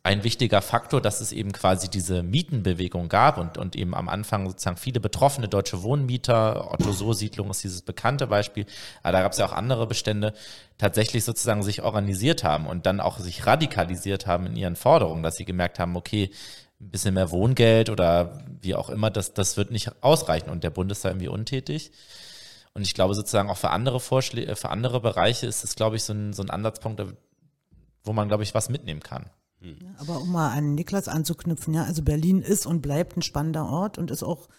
[0.03, 4.47] ein wichtiger Faktor, dass es eben quasi diese Mietenbewegung gab und, und eben am Anfang
[4.47, 8.65] sozusagen viele betroffene deutsche Wohnmieter, Otto-So-Siedlung ist dieses bekannte Beispiel,
[9.03, 10.33] aber da gab es ja auch andere Bestände,
[10.77, 15.37] tatsächlich sozusagen sich organisiert haben und dann auch sich radikalisiert haben in ihren Forderungen, dass
[15.37, 16.31] sie gemerkt haben, okay,
[16.79, 20.71] ein bisschen mehr Wohngeld oder wie auch immer, das, das wird nicht ausreichen und der
[20.71, 21.91] Bund ist da irgendwie untätig.
[22.73, 26.03] Und ich glaube sozusagen auch für andere Vorschläge, für andere Bereiche ist es, glaube ich,
[26.03, 27.03] so ein, so ein Ansatzpunkt,
[28.03, 29.29] wo man, glaube ich, was mitnehmen kann.
[29.61, 33.67] Ja, aber um mal an Niklas anzuknüpfen, ja, also Berlin ist und bleibt ein spannender
[33.67, 34.49] Ort und ist auch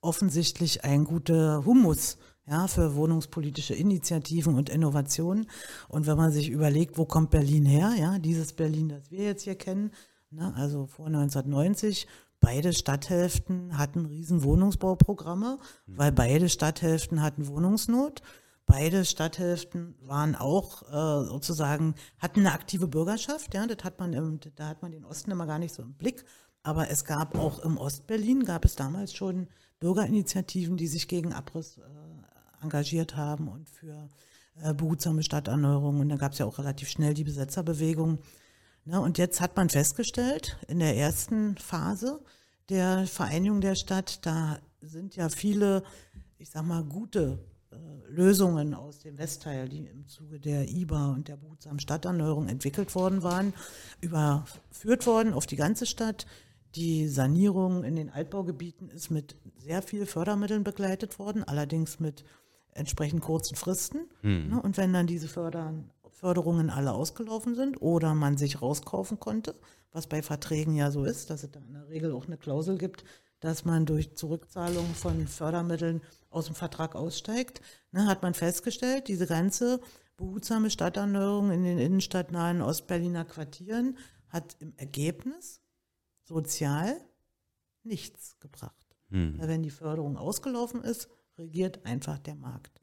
[0.00, 5.46] offensichtlich ein guter Humus ja, für wohnungspolitische Initiativen und Innovationen.
[5.88, 9.42] Und wenn man sich überlegt, wo kommt Berlin her, ja, dieses Berlin, das wir jetzt
[9.42, 9.92] hier kennen,
[10.30, 12.06] ne, also vor 1990,
[12.40, 15.98] beide Stadthälften hatten riesen Wohnungsbauprogramme, mhm.
[15.98, 18.22] weil beide Stadthälften hatten Wohnungsnot.
[18.66, 24.40] Beide Stadthälften waren auch äh, sozusagen, hatten eine aktive Bürgerschaft, ja, das hat man im,
[24.56, 26.24] da hat man den Osten immer gar nicht so im Blick.
[26.62, 29.48] Aber es gab auch im Ostberlin, gab es damals schon
[29.80, 34.08] Bürgerinitiativen, die sich gegen Abriss äh, engagiert haben und für
[34.62, 35.98] äh, behutsame Stadterneuerung.
[36.00, 38.20] Und dann gab es ja auch relativ schnell die Besetzerbewegung.
[38.84, 39.00] Ne?
[39.00, 42.22] Und jetzt hat man festgestellt, in der ersten Phase
[42.68, 45.82] der Vereinigung der Stadt, da sind ja viele,
[46.38, 47.44] ich sag mal, gute
[48.08, 53.22] Lösungen aus dem Westteil, die im Zuge der IBA und der behutsamen Stadterneuerung entwickelt worden
[53.22, 53.54] waren,
[54.00, 56.26] überführt worden auf die ganze Stadt.
[56.74, 62.24] Die Sanierung in den Altbaugebieten ist mit sehr viel Fördermitteln begleitet worden, allerdings mit
[62.72, 64.08] entsprechend kurzen Fristen.
[64.22, 64.58] Hm.
[64.58, 65.74] Und wenn dann diese Förder,
[66.10, 69.54] Förderungen alle ausgelaufen sind oder man sich rauskaufen konnte,
[69.92, 72.78] was bei Verträgen ja so ist, dass es da in der Regel auch eine Klausel
[72.78, 73.04] gibt,
[73.42, 79.26] dass man durch Zurückzahlung von Fördermitteln aus dem Vertrag aussteigt, ne, hat man festgestellt, diese
[79.26, 79.80] ganze
[80.16, 85.60] behutsame Stadterneuerung in den innenstadtnahen Ostberliner Quartieren hat im Ergebnis
[86.22, 86.96] sozial
[87.82, 88.96] nichts gebracht.
[89.10, 89.34] Hm.
[89.38, 92.80] Weil wenn die Förderung ausgelaufen ist, regiert einfach der Markt.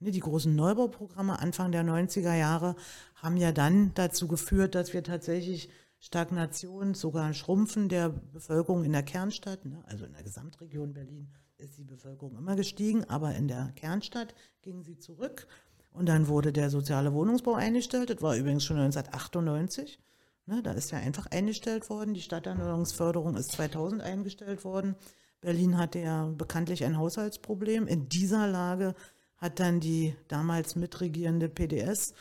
[0.00, 2.76] Ne, die großen Neubauprogramme Anfang der 90er Jahre
[3.14, 5.70] haben ja dann dazu geführt, dass wir tatsächlich
[6.04, 11.30] Stagnation, sogar ein Schrumpfen der Bevölkerung in der Kernstadt, ne, also in der Gesamtregion Berlin
[11.56, 15.46] ist die Bevölkerung immer gestiegen, aber in der Kernstadt ging sie zurück.
[15.92, 18.10] Und dann wurde der soziale Wohnungsbau eingestellt.
[18.10, 19.98] Das war übrigens schon 1998.
[20.44, 22.12] Ne, da ist ja einfach eingestellt worden.
[22.12, 24.96] Die Stadterneuerungsförderung ist 2000 eingestellt worden.
[25.40, 27.86] Berlin hatte ja bekanntlich ein Haushaltsproblem.
[27.86, 28.94] In dieser Lage
[29.38, 32.12] hat dann die damals mitregierende PDS,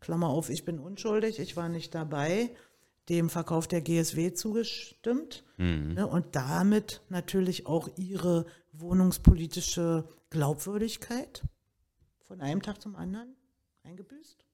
[0.00, 2.50] Klammer auf, ich bin unschuldig, ich war nicht dabei,
[3.08, 5.94] dem Verkauf der GSW zugestimmt mhm.
[5.94, 11.42] ne, und damit natürlich auch ihre wohnungspolitische Glaubwürdigkeit
[12.20, 13.36] von einem Tag zum anderen
[13.82, 14.44] eingebüßt.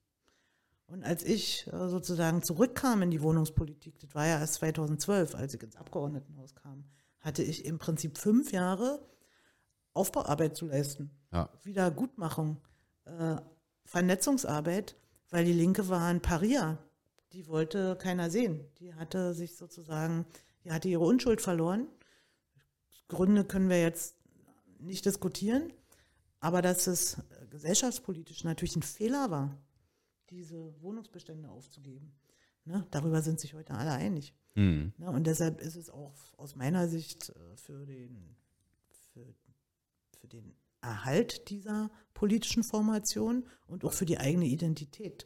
[0.87, 5.53] Und als ich äh, sozusagen zurückkam in die Wohnungspolitik, das war ja erst 2012, als
[5.53, 6.85] ich ins Abgeordnetenhaus kam,
[7.19, 8.99] hatte ich im Prinzip fünf Jahre
[9.93, 11.11] Aufbauarbeit zu leisten.
[11.31, 11.49] Ja.
[11.63, 12.61] Wiedergutmachung,
[13.05, 13.35] äh,
[13.85, 14.95] Vernetzungsarbeit,
[15.29, 16.79] weil die Linke war ein Paria.
[17.33, 18.65] Die wollte keiner sehen.
[18.79, 20.25] Die hatte sich sozusagen,
[20.63, 21.87] die hatte ihre Unschuld verloren.
[23.07, 24.15] Gründe können wir jetzt
[24.79, 25.73] nicht diskutieren,
[26.39, 27.17] aber dass es
[27.49, 29.57] gesellschaftspolitisch natürlich ein Fehler war,
[30.29, 32.13] diese Wohnungsbestände aufzugeben.
[32.65, 32.87] Ne?
[32.91, 34.33] Darüber sind sich heute alle einig.
[34.55, 34.93] Mhm.
[34.97, 35.09] Ne?
[35.09, 38.35] Und deshalb ist es auch aus meiner Sicht äh, für den,
[39.11, 39.25] für,
[40.19, 45.25] für den Erhalt dieser politischen Formation und auch für die eigene Identität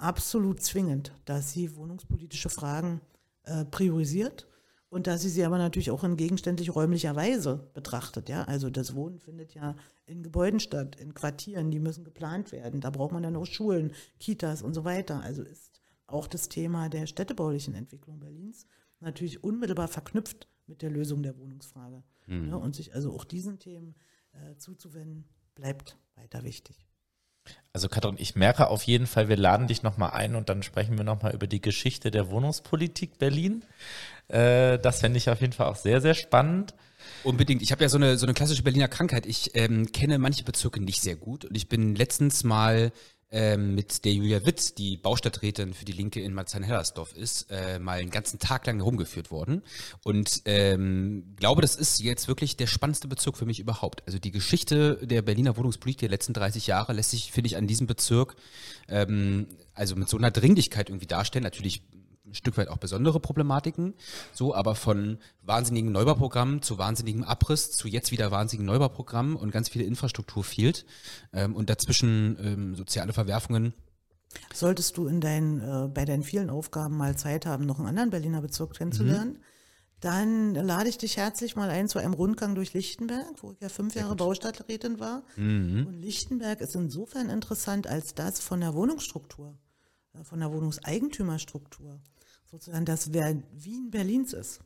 [0.00, 3.00] absolut zwingend, dass sie wohnungspolitische Fragen
[3.44, 4.46] äh, priorisiert
[4.88, 8.28] und dass sie sie aber natürlich auch in gegenständlich räumlicher Weise betrachtet.
[8.28, 8.44] Ja?
[8.44, 9.76] Also das Wohnen findet ja
[10.06, 12.80] in Gebäuden statt, in Quartieren, die müssen geplant werden.
[12.80, 15.22] Da braucht man dann auch Schulen, Kitas und so weiter.
[15.22, 18.66] Also ist auch das Thema der städtebaulichen Entwicklung Berlins
[18.98, 22.02] natürlich unmittelbar verknüpft mit der Lösung der Wohnungsfrage.
[22.26, 22.48] Mhm.
[22.48, 23.94] Ja, und sich also auch diesen Themen
[24.32, 25.24] äh, zuzuwenden,
[25.54, 26.86] bleibt weiter wichtig.
[27.72, 30.96] Also Katrin, ich merke auf jeden Fall, wir laden dich nochmal ein und dann sprechen
[30.96, 33.64] wir nochmal über die Geschichte der Wohnungspolitik Berlin.
[34.28, 36.74] Äh, das fände ich auf jeden Fall auch sehr, sehr spannend.
[37.22, 37.62] Unbedingt.
[37.62, 39.24] Ich habe ja so eine, so eine klassische Berliner Krankheit.
[39.26, 42.92] Ich ähm, kenne manche Bezirke nicht sehr gut und ich bin letztens mal
[43.32, 47.98] ähm, mit der Julia Witt, die Baustadträtin für die Linke in Marzahn-Hellersdorf ist, äh, mal
[47.98, 49.62] einen ganzen Tag lang herumgeführt worden.
[50.02, 54.02] Und ähm, glaube, das ist jetzt wirklich der spannendste Bezirk für mich überhaupt.
[54.06, 57.66] Also die Geschichte der Berliner Wohnungspolitik der letzten 30 Jahre lässt sich, finde ich, an
[57.66, 58.36] diesem Bezirk
[58.88, 61.44] ähm, also mit so einer Dringlichkeit irgendwie darstellen.
[61.44, 61.82] Natürlich
[62.30, 63.94] ein Stück weit auch besondere Problematiken,
[64.32, 69.68] so, aber von wahnsinnigen Neubauprogrammen zu wahnsinnigem Abriss zu jetzt wieder wahnsinnigen Neubauprogrammen und ganz
[69.68, 70.86] viele Infrastruktur fehlt
[71.32, 73.74] ähm, und dazwischen ähm, soziale Verwerfungen.
[74.54, 78.10] Solltest du in deinen, äh, bei deinen vielen Aufgaben mal Zeit haben, noch einen anderen
[78.10, 79.40] Berliner Bezirk kennenzulernen, mhm.
[80.00, 83.68] dann lade ich dich herzlich mal ein zu einem Rundgang durch Lichtenberg, wo ich ja
[83.68, 85.24] fünf Jahre Baustadträtin war.
[85.36, 85.86] Mhm.
[85.88, 89.58] Und Lichtenberg ist insofern interessant, als das von der Wohnungsstruktur,
[90.14, 92.00] äh, von der Wohnungseigentümerstruktur
[92.50, 94.60] sozusagen das Wien Berlins ist.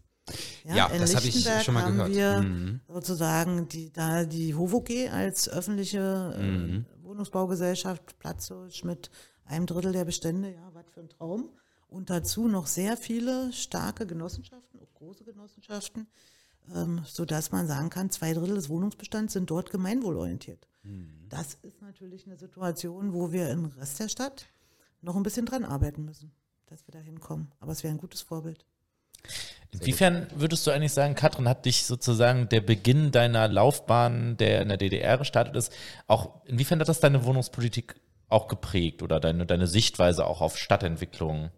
[0.65, 2.11] Ja, ja das habe ich schon mal gehört.
[2.11, 2.81] wir mhm.
[2.89, 6.87] sozusagen die, da die HOVOG als öffentliche äh, mhm.
[7.03, 9.11] Wohnungsbaugesellschaft, Platzhirsch mit
[9.45, 11.51] einem Drittel der Bestände, ja, was für ein Traum.
[11.89, 16.09] Und dazu noch sehr viele starke Genossenschaften, auch große Genossenschaften,
[16.75, 20.67] ähm, sodass man sagen kann, zwei Drittel des Wohnungsbestands sind dort gemeinwohlorientiert.
[20.83, 21.27] Mhm.
[21.29, 24.47] Das ist natürlich eine Situation, wo wir im Rest der Stadt
[25.03, 26.33] noch ein bisschen dran arbeiten müssen
[26.67, 27.53] dass wir da hinkommen.
[27.61, 28.65] Aber es wäre ein gutes Vorbild.
[29.71, 34.69] Inwiefern würdest du eigentlich sagen, Katrin, hat dich sozusagen der Beginn deiner Laufbahn, der in
[34.69, 35.73] der DDR gestartet ist,
[36.07, 37.97] auch, inwiefern hat das deine Wohnungspolitik
[38.29, 41.51] auch geprägt oder deine, deine Sichtweise auch auf Stadtentwicklung?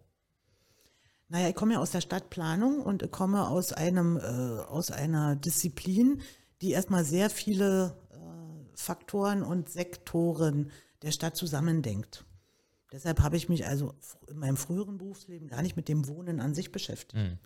[1.29, 5.37] Naja, ich komme ja aus der Stadtplanung und ich komme aus einem, äh, aus einer
[5.37, 6.23] Disziplin,
[6.63, 8.17] die erstmal sehr viele äh,
[8.75, 10.71] Faktoren und Sektoren
[11.03, 12.25] der Stadt zusammendenkt.
[12.93, 13.95] Deshalb habe ich mich also
[14.29, 17.15] in meinem früheren Berufsleben gar nicht mit dem Wohnen an sich beschäftigt.
[17.15, 17.39] Mhm.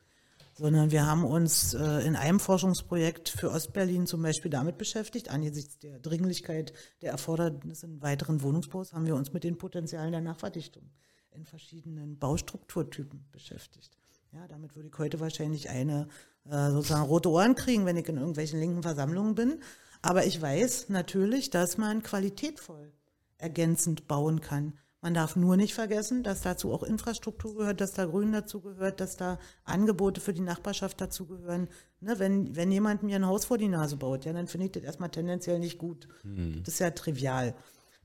[0.53, 5.79] Sondern wir haben uns äh, in einem Forschungsprojekt für Ostberlin zum Beispiel damit beschäftigt, angesichts
[5.79, 10.91] der Dringlichkeit der Erfordernisse in weiteren Wohnungsbaus, haben wir uns mit den Potenzialen der Nachverdichtung
[11.31, 13.97] in verschiedenen Baustrukturtypen beschäftigt.
[14.33, 16.09] Ja, damit würde ich heute wahrscheinlich eine
[16.49, 19.63] äh, sozusagen rote Ohren kriegen, wenn ich in irgendwelchen linken Versammlungen bin.
[20.03, 22.93] Aber ich weiß natürlich, dass man qualitätvoll
[23.39, 28.05] ergänzend bauen kann Man darf nur nicht vergessen, dass dazu auch Infrastruktur gehört, dass da
[28.05, 31.69] Grün dazu gehört, dass da Angebote für die Nachbarschaft dazu gehören.
[32.01, 34.73] Ne, wenn, wenn jemand mir ein Haus vor die Nase baut, ja, dann finde ich
[34.73, 36.07] das erstmal tendenziell nicht gut.
[36.23, 36.63] Hm.
[36.65, 37.55] Das ist ja trivial.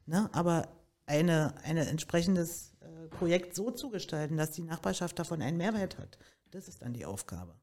[0.06, 0.30] Ne?
[0.32, 0.70] Aber
[1.06, 6.18] eine, ein entsprechendes äh, Projekt so zu gestalten, dass die Nachbarschaft davon einen Mehrwert hat,
[6.52, 7.56] das ist dann die Aufgabe.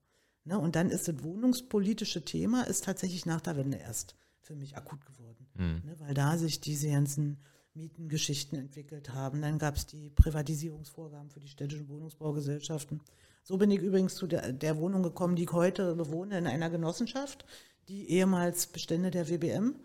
[0.45, 0.59] Ne?
[0.59, 5.07] Und dann ist das wohnungspolitische Thema ist tatsächlich nach der Wende erst für mich akut
[5.07, 5.47] geworden.
[5.55, 5.95] Ne?
[5.99, 7.39] Weil da sich diese ganzen
[7.75, 9.43] Mietengeschichten entwickelt haben.
[9.43, 13.01] Dann gab es die Privatisierungsvorgaben für die städtischen Wohnungsbaugesellschaften.
[13.43, 16.71] So bin ich übrigens zu der, der Wohnung gekommen, die ich heute bewohne, in einer
[16.71, 17.45] Genossenschaft,
[17.89, 19.77] die ehemals Bestände der WBM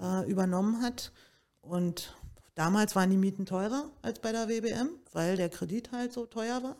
[0.00, 1.12] äh, übernommen hat.
[1.60, 2.16] Und
[2.54, 6.62] damals waren die Mieten teurer als bei der WBM, weil der Kredit halt so teuer
[6.62, 6.76] war.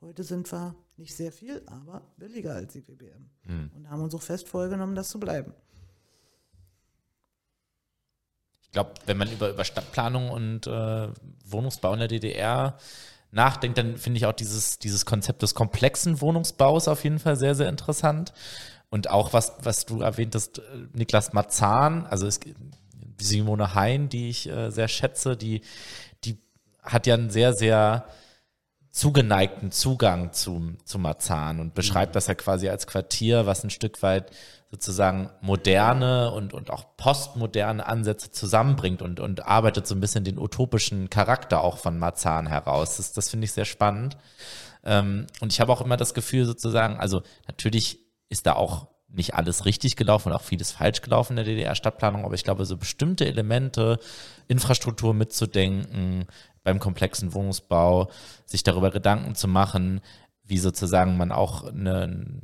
[0.00, 3.30] Heute sind wir nicht sehr viel, aber billiger als die WBM.
[3.74, 5.54] Und haben uns auch fest vorgenommen, das zu bleiben.
[8.60, 11.08] Ich glaube, wenn man über, über Stadtplanung und äh,
[11.46, 12.76] Wohnungsbau in der DDR
[13.30, 17.54] nachdenkt, dann finde ich auch dieses, dieses Konzept des komplexen Wohnungsbaus auf jeden Fall sehr,
[17.54, 18.34] sehr interessant.
[18.90, 20.62] Und auch was, was du erwähntest, äh,
[20.92, 22.40] Niklas Marzahn, also es,
[23.18, 25.62] Simone Hein, die ich äh, sehr schätze, die,
[26.24, 26.38] die
[26.82, 28.04] hat ja einen sehr, sehr
[28.90, 34.02] zugeneigten Zugang zum, zum Marzahn und beschreibt das ja quasi als Quartier, was ein Stück
[34.02, 34.30] weit
[34.74, 40.36] sozusagen moderne und, und auch postmoderne Ansätze zusammenbringt und, und arbeitet so ein bisschen den
[40.36, 42.96] utopischen Charakter auch von Marzahn heraus.
[42.96, 44.16] Das, das finde ich sehr spannend.
[44.82, 48.00] Ähm, und ich habe auch immer das Gefühl sozusagen, also natürlich
[48.30, 52.24] ist da auch nicht alles richtig gelaufen und auch vieles falsch gelaufen in der DDR-Stadtplanung,
[52.24, 54.00] aber ich glaube, so bestimmte Elemente,
[54.48, 56.26] Infrastruktur mitzudenken,
[56.64, 58.10] beim komplexen Wohnungsbau,
[58.44, 60.00] sich darüber Gedanken zu machen,
[60.42, 62.40] wie sozusagen man auch eine,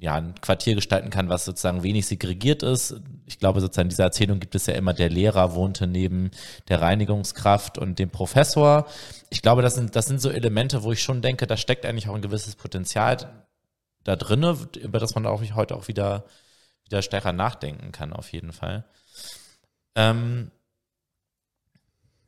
[0.00, 2.96] ja, ein Quartier gestalten kann, was sozusagen wenig segregiert ist.
[3.26, 6.30] Ich glaube, sozusagen in dieser Erzählung gibt es ja immer, der Lehrer wohnte neben
[6.68, 8.86] der Reinigungskraft und dem Professor.
[9.28, 12.08] Ich glaube, das sind, das sind so Elemente, wo ich schon denke, da steckt eigentlich
[12.08, 13.46] auch ein gewisses Potenzial
[14.02, 16.24] da drinne, über das man auch heute auch wieder,
[16.84, 18.84] wieder stärker nachdenken kann, auf jeden Fall.
[19.94, 20.50] Ähm,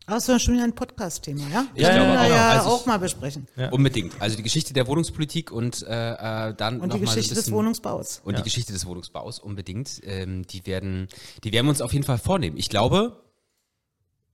[0.06, 1.48] Es ist schon wieder ein Podcast-Thema, ja?
[1.48, 2.34] Ja, Das können ja, wir genau.
[2.34, 3.46] ja Also ich- auch mal besprechen.
[3.56, 3.70] Ja.
[3.70, 4.20] Unbedingt.
[4.20, 7.44] Also die Geschichte der Wohnungspolitik und äh, äh, dann Und noch die mal Geschichte des
[7.44, 8.20] bisschen- Wohnungsbaus.
[8.24, 10.00] Und die Geschichte des Wohnungsbaus unbedingt.
[10.04, 11.08] Ähm, die werden,
[11.44, 12.56] die werden wir uns auf jeden Fall vornehmen.
[12.56, 13.22] Ich glaube,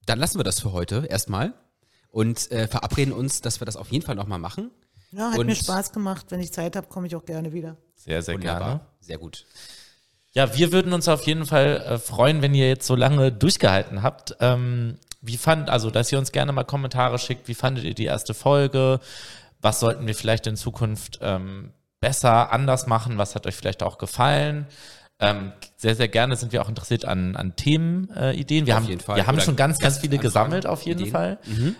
[0.06, 1.52] dann lassen wir das für heute erstmal
[2.10, 4.70] und äh, verabreden uns, dass wir das auf jeden Fall nochmal machen.
[5.12, 6.26] Ja, hat Und- mir Spaß gemacht.
[6.30, 7.76] Wenn ich Zeit habe, komme ich auch gerne wieder.
[7.94, 8.60] sehr, sehr gerne.
[8.60, 8.86] Wunderbar.
[9.00, 9.44] Sehr gut.
[10.32, 14.02] Ja, wir würden uns auf jeden Fall äh, freuen, wenn ihr jetzt so lange durchgehalten
[14.02, 14.36] habt.
[14.40, 17.48] Ähm, wie fand, also, dass ihr uns gerne mal Kommentare schickt.
[17.48, 19.00] Wie fandet ihr die erste Folge?
[19.60, 23.18] Was sollten wir vielleicht in Zukunft ähm, besser, anders machen?
[23.18, 24.66] Was hat euch vielleicht auch gefallen?
[25.20, 28.64] Ähm, sehr, sehr gerne sind wir auch interessiert an, an Themenideen.
[28.64, 31.00] Äh, wir Auf haben, wir haben Oder schon ganz, ganz viele Gastanfragen, gesammelt, auf jeden
[31.00, 31.12] Ideen.
[31.12, 31.38] Fall.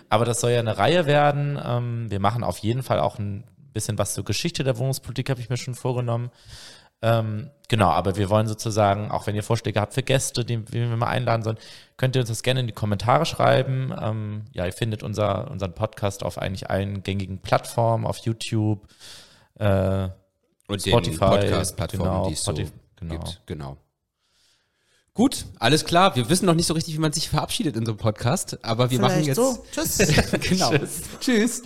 [0.09, 1.57] Aber das soll ja eine Reihe werden.
[1.63, 5.39] Ähm, wir machen auf jeden Fall auch ein bisschen was zur Geschichte der Wohnungspolitik, habe
[5.39, 6.31] ich mir schon vorgenommen.
[7.01, 10.89] Ähm, genau, aber wir wollen sozusagen, auch wenn ihr Vorschläge habt für Gäste, die wen
[10.89, 11.57] wir mal einladen sollen,
[11.97, 13.93] könnt ihr uns das gerne in die Kommentare schreiben.
[14.01, 18.87] Ähm, ja, ihr findet unser, unseren Podcast auf eigentlich allen gängigen Plattformen, auf YouTube,
[19.55, 20.09] äh,
[20.67, 23.13] Und Spotify, den Podcast-Plattformen, genau, die es so Spotify, genau.
[23.13, 23.41] gibt.
[23.45, 23.77] Genau.
[25.13, 26.15] Gut, alles klar.
[26.15, 28.89] Wir wissen noch nicht so richtig, wie man sich verabschiedet in so einem Podcast, aber
[28.89, 29.35] wir machen Vielleicht jetzt.
[29.37, 29.65] so.
[29.71, 29.97] Tschüss.
[30.49, 30.71] genau.
[31.19, 31.63] Tschüss.